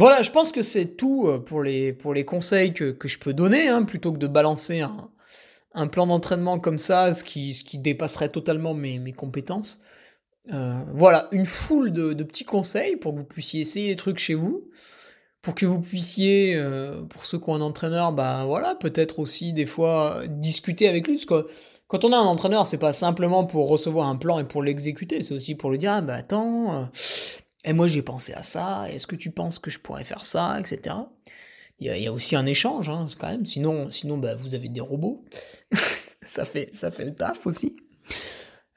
Voilà, 0.00 0.22
je 0.22 0.30
pense 0.30 0.50
que 0.50 0.62
c'est 0.62 0.96
tout 0.96 1.28
euh, 1.28 1.38
pour 1.38 1.62
les, 1.62 1.92
pour 1.92 2.14
les 2.14 2.24
conseils 2.24 2.72
que, 2.72 2.96
je 3.04 3.18
peux 3.18 3.34
donner, 3.34 3.68
hein, 3.68 3.82
plutôt 3.82 4.12
que 4.12 4.18
de 4.18 4.26
balancer 4.26 4.80
un, 4.80 5.86
plan 5.88 6.06
d'entraînement 6.06 6.58
comme 6.58 6.78
ça, 6.78 7.12
ce 7.12 7.22
qui, 7.22 7.52
ce 7.52 7.64
qui 7.64 7.76
dépasserait 7.76 8.30
totalement 8.30 8.72
mes, 8.72 8.98
mes 8.98 9.12
compétences. 9.12 9.80
voilà, 10.46 11.28
une 11.32 11.44
foule 11.44 11.92
de, 11.92 12.24
petits 12.24 12.46
conseils 12.46 12.96
pour 12.96 13.12
que 13.12 13.18
vous 13.18 13.26
puissiez 13.26 13.60
essayer 13.60 13.90
des 13.90 13.96
trucs 13.96 14.18
chez 14.18 14.34
vous, 14.34 14.70
pour 15.42 15.54
que 15.54 15.66
vous 15.66 15.80
puissiez, 15.80 16.58
pour 17.10 17.26
ceux 17.26 17.38
qui 17.38 17.50
ont 17.50 17.54
un 17.56 17.60
entraîneur, 17.60 18.12
bah 18.12 18.44
voilà, 18.46 18.74
peut-être 18.76 19.18
aussi 19.18 19.52
des 19.52 19.66
fois 19.66 20.22
discuter 20.26 20.88
avec 20.88 21.06
lui, 21.06 21.16
parce 21.16 21.26
que 21.26 21.50
quand 21.88 22.04
on 22.04 22.12
a 22.12 22.16
un 22.16 22.24
entraîneur, 22.24 22.64
c'est 22.64 22.78
pas 22.78 22.94
simplement 22.94 23.44
pour 23.44 23.68
recevoir 23.68 24.08
un 24.08 24.16
plan 24.16 24.38
et 24.38 24.44
pour 24.44 24.62
l'exécuter, 24.62 25.22
c'est 25.22 25.34
aussi 25.34 25.56
pour 25.56 25.70
lui 25.70 25.78
dire 25.78 25.92
ah 25.92 26.00
bah 26.00 26.14
attends, 26.14 26.72
euh, 26.72 26.84
et 27.64 27.72
moi 27.72 27.88
j'ai 27.88 28.02
pensé 28.02 28.32
à 28.32 28.42
ça, 28.42 28.86
est-ce 28.90 29.06
que 29.06 29.16
tu 29.16 29.30
penses 29.30 29.58
que 29.58 29.70
je 29.70 29.78
pourrais 29.78 30.04
faire 30.04 30.24
ça, 30.24 30.58
etc. 30.58 30.96
Il 31.78 31.86
y 31.86 32.06
a, 32.06 32.12
aussi 32.12 32.36
un 32.36 32.44
échange, 32.44 32.90
hein, 32.90 33.06
quand 33.18 33.28
même. 33.28 33.46
Sinon, 33.46 33.90
sinon 33.90 34.18
bah, 34.18 34.34
vous 34.34 34.54
avez 34.54 34.68
des 34.68 34.80
robots. 34.80 35.24
ça 36.26 36.44
fait 36.44 36.70
ça 36.74 36.90
fait 36.90 37.04
le 37.04 37.14
taf 37.14 37.46
aussi. 37.46 37.76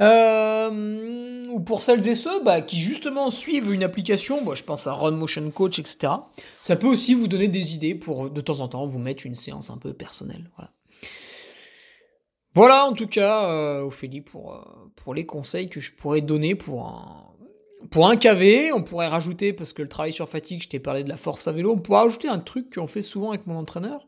Euh, 0.01 1.47
ou 1.49 1.59
pour 1.59 1.81
celles 1.81 2.07
et 2.07 2.15
ceux 2.15 2.43
bah, 2.43 2.61
qui 2.61 2.77
justement 2.77 3.29
suivent 3.29 3.71
une 3.71 3.83
application, 3.83 4.43
bah, 4.43 4.53
je 4.55 4.63
pense 4.63 4.87
à 4.87 4.93
Run 4.93 5.11
Motion 5.11 5.51
Coach, 5.51 5.79
etc. 5.79 6.13
Ça 6.61 6.75
peut 6.75 6.87
aussi 6.87 7.13
vous 7.13 7.27
donner 7.27 7.47
des 7.47 7.75
idées 7.75 7.93
pour 7.93 8.29
de 8.29 8.41
temps 8.41 8.61
en 8.61 8.67
temps 8.67 8.85
vous 8.85 8.99
mettre 8.99 9.25
une 9.25 9.35
séance 9.35 9.69
un 9.69 9.77
peu 9.77 9.93
personnelle. 9.93 10.49
Voilà. 10.55 10.71
Voilà 12.55 12.85
en 12.85 12.93
tout 12.93 13.07
cas, 13.07 13.49
euh, 13.49 13.81
Ophélie, 13.81 14.21
pour, 14.21 14.53
euh, 14.53 14.61
pour 14.95 15.13
les 15.13 15.25
conseils 15.25 15.69
que 15.69 15.79
je 15.79 15.91
pourrais 15.91 16.21
donner 16.21 16.55
pour 16.55 16.87
un, 16.87 17.33
pour 17.91 18.07
un 18.07 18.15
KV. 18.15 18.71
On 18.73 18.83
pourrait 18.83 19.07
rajouter, 19.07 19.53
parce 19.53 19.73
que 19.73 19.81
le 19.81 19.89
travail 19.89 20.13
sur 20.13 20.29
fatigue, 20.29 20.63
je 20.63 20.69
t'ai 20.69 20.79
parlé 20.79 21.03
de 21.03 21.09
la 21.09 21.17
force 21.17 21.47
à 21.47 21.51
vélo, 21.51 21.71
on 21.73 21.79
pourrait 21.79 22.03
rajouter 22.03 22.27
un 22.27 22.39
truc 22.39 22.73
qu'on 22.73 22.87
fait 22.87 23.01
souvent 23.01 23.31
avec 23.31 23.47
mon 23.47 23.57
entraîneur. 23.57 24.07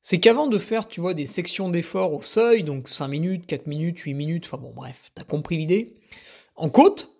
C'est 0.00 0.20
qu'avant 0.20 0.46
de 0.46 0.58
faire, 0.58 0.88
tu 0.88 1.00
vois, 1.00 1.14
des 1.14 1.26
sections 1.26 1.68
d'effort 1.68 2.12
au 2.14 2.22
seuil, 2.22 2.62
donc 2.62 2.88
5 2.88 3.08
minutes, 3.08 3.46
4 3.46 3.66
minutes, 3.66 3.98
8 3.98 4.14
minutes, 4.14 4.46
enfin 4.46 4.56
bon, 4.56 4.72
bref, 4.74 5.10
t'as 5.14 5.24
compris 5.24 5.58
l'idée. 5.58 5.96
En 6.54 6.70
côte, 6.70 7.12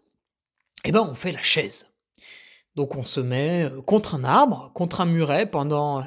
eh 0.84 0.92
ben, 0.92 1.06
on 1.10 1.14
fait 1.14 1.32
la 1.32 1.42
chaise. 1.42 1.88
Donc 2.76 2.94
on 2.94 3.02
se 3.02 3.20
met 3.20 3.64
euh, 3.64 3.82
contre 3.82 4.14
un 4.14 4.24
arbre, 4.24 4.70
contre 4.72 5.00
un 5.00 5.06
muret 5.06 5.50
pendant 5.50 6.06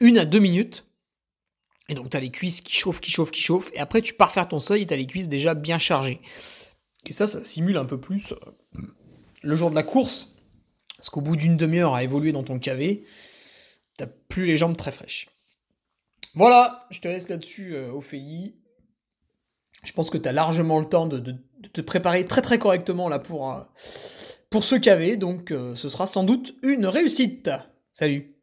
une 0.00 0.18
à 0.18 0.24
deux 0.24 0.38
minutes. 0.38 0.86
Et 1.88 1.94
donc, 1.94 2.10
tu 2.10 2.16
as 2.16 2.20
les 2.20 2.30
cuisses 2.30 2.60
qui 2.60 2.74
chauffent, 2.74 3.00
qui 3.00 3.10
chauffent, 3.10 3.32
qui 3.32 3.40
chauffent. 3.40 3.72
Et 3.74 3.80
après, 3.80 4.00
tu 4.00 4.14
pars 4.14 4.30
faire 4.30 4.46
ton 4.46 4.60
seuil 4.60 4.82
et 4.82 4.86
tu 4.86 4.94
as 4.94 4.96
les 4.96 5.06
cuisses 5.06 5.28
déjà 5.28 5.54
bien 5.54 5.78
chargées. 5.78 6.20
Et 7.08 7.12
ça, 7.12 7.26
ça 7.26 7.44
simule 7.44 7.76
un 7.76 7.84
peu 7.84 7.98
plus 7.98 8.32
euh, 8.32 8.36
le 9.42 9.56
jour 9.56 9.70
de 9.70 9.74
la 9.74 9.82
course. 9.82 10.34
Parce 10.96 11.10
qu'au 11.10 11.20
bout 11.20 11.36
d'une 11.36 11.56
demi-heure 11.56 11.94
à 11.94 12.02
évoluer 12.02 12.32
dans 12.32 12.42
ton 12.42 12.58
cavé, 12.58 13.04
t'as 13.96 14.06
plus 14.06 14.46
les 14.46 14.56
jambes 14.56 14.76
très 14.76 14.92
fraîches. 14.92 15.28
Voilà, 16.34 16.86
je 16.90 17.00
te 17.00 17.08
laisse 17.08 17.28
là-dessus, 17.28 17.74
euh, 17.74 17.90
Ophélie. 17.90 18.56
Je 19.82 19.92
pense 19.92 20.10
que 20.10 20.18
tu 20.18 20.28
as 20.28 20.32
largement 20.32 20.78
le 20.78 20.84
temps 20.84 21.06
de, 21.06 21.34
te 21.72 21.80
préparer 21.80 22.26
très 22.26 22.42
très 22.42 22.58
correctement 22.58 23.08
là 23.08 23.18
pour, 23.18 23.50
euh, 23.50 23.62
pour 24.50 24.62
ce 24.62 24.74
cavé. 24.74 25.16
Donc, 25.16 25.48
ce 25.48 25.88
sera 25.88 26.06
sans 26.06 26.22
doute 26.22 26.54
une 26.62 26.86
réussite. 26.86 27.50
Salut 27.92 28.39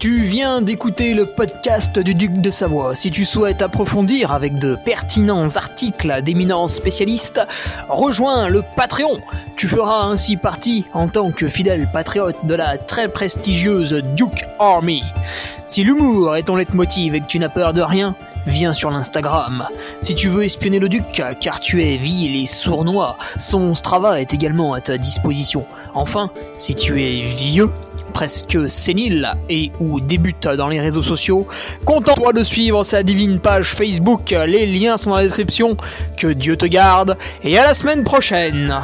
Tu 0.00 0.22
viens 0.22 0.62
d'écouter 0.62 1.12
le 1.12 1.26
podcast 1.26 1.98
du 1.98 2.14
Duc 2.14 2.40
de 2.40 2.52
Savoie. 2.52 2.94
Si 2.94 3.10
tu 3.10 3.24
souhaites 3.24 3.62
approfondir 3.62 4.30
avec 4.30 4.54
de 4.54 4.76
pertinents 4.76 5.56
articles 5.56 6.22
d'éminents 6.22 6.68
spécialistes, 6.68 7.40
rejoins 7.88 8.48
le 8.48 8.62
Patreon. 8.76 9.18
Tu 9.56 9.66
feras 9.66 10.04
ainsi 10.04 10.36
partie, 10.36 10.84
en 10.94 11.08
tant 11.08 11.32
que 11.32 11.48
fidèle 11.48 11.88
patriote, 11.92 12.36
de 12.46 12.54
la 12.54 12.78
très 12.78 13.08
prestigieuse 13.08 14.00
Duke 14.14 14.44
Army. 14.60 15.02
Si 15.66 15.82
l'humour 15.82 16.36
est 16.36 16.44
ton 16.44 16.54
leitmotiv 16.54 17.16
et 17.16 17.20
que 17.20 17.26
tu 17.26 17.40
n'as 17.40 17.48
peur 17.48 17.72
de 17.72 17.82
rien, 17.82 18.14
viens 18.48 18.72
sur 18.72 18.90
l'Instagram. 18.90 19.64
Si 20.02 20.14
tu 20.14 20.28
veux 20.28 20.44
espionner 20.44 20.78
le 20.78 20.88
duc, 20.88 21.04
car 21.40 21.60
tu 21.60 21.84
es 21.84 21.96
vil 21.96 22.42
et 22.42 22.46
sournois, 22.46 23.16
son 23.38 23.74
Strava 23.74 24.20
est 24.20 24.34
également 24.34 24.72
à 24.72 24.80
ta 24.80 24.98
disposition. 24.98 25.64
Enfin, 25.94 26.30
si 26.56 26.74
tu 26.74 27.02
es 27.02 27.22
vieux, 27.22 27.70
presque 28.12 28.68
sénile 28.68 29.32
et 29.48 29.70
ou 29.80 30.00
débute 30.00 30.48
dans 30.48 30.68
les 30.68 30.80
réseaux 30.80 31.02
sociaux, 31.02 31.46
contente-toi 31.84 32.32
de 32.32 32.42
suivre 32.42 32.82
sa 32.82 33.02
divine 33.02 33.38
page 33.38 33.74
Facebook, 33.74 34.30
les 34.30 34.66
liens 34.66 34.96
sont 34.96 35.10
dans 35.10 35.16
la 35.16 35.22
description, 35.24 35.76
que 36.16 36.28
Dieu 36.28 36.56
te 36.56 36.66
garde, 36.66 37.16
et 37.44 37.58
à 37.58 37.64
la 37.64 37.74
semaine 37.74 38.04
prochaine 38.04 38.74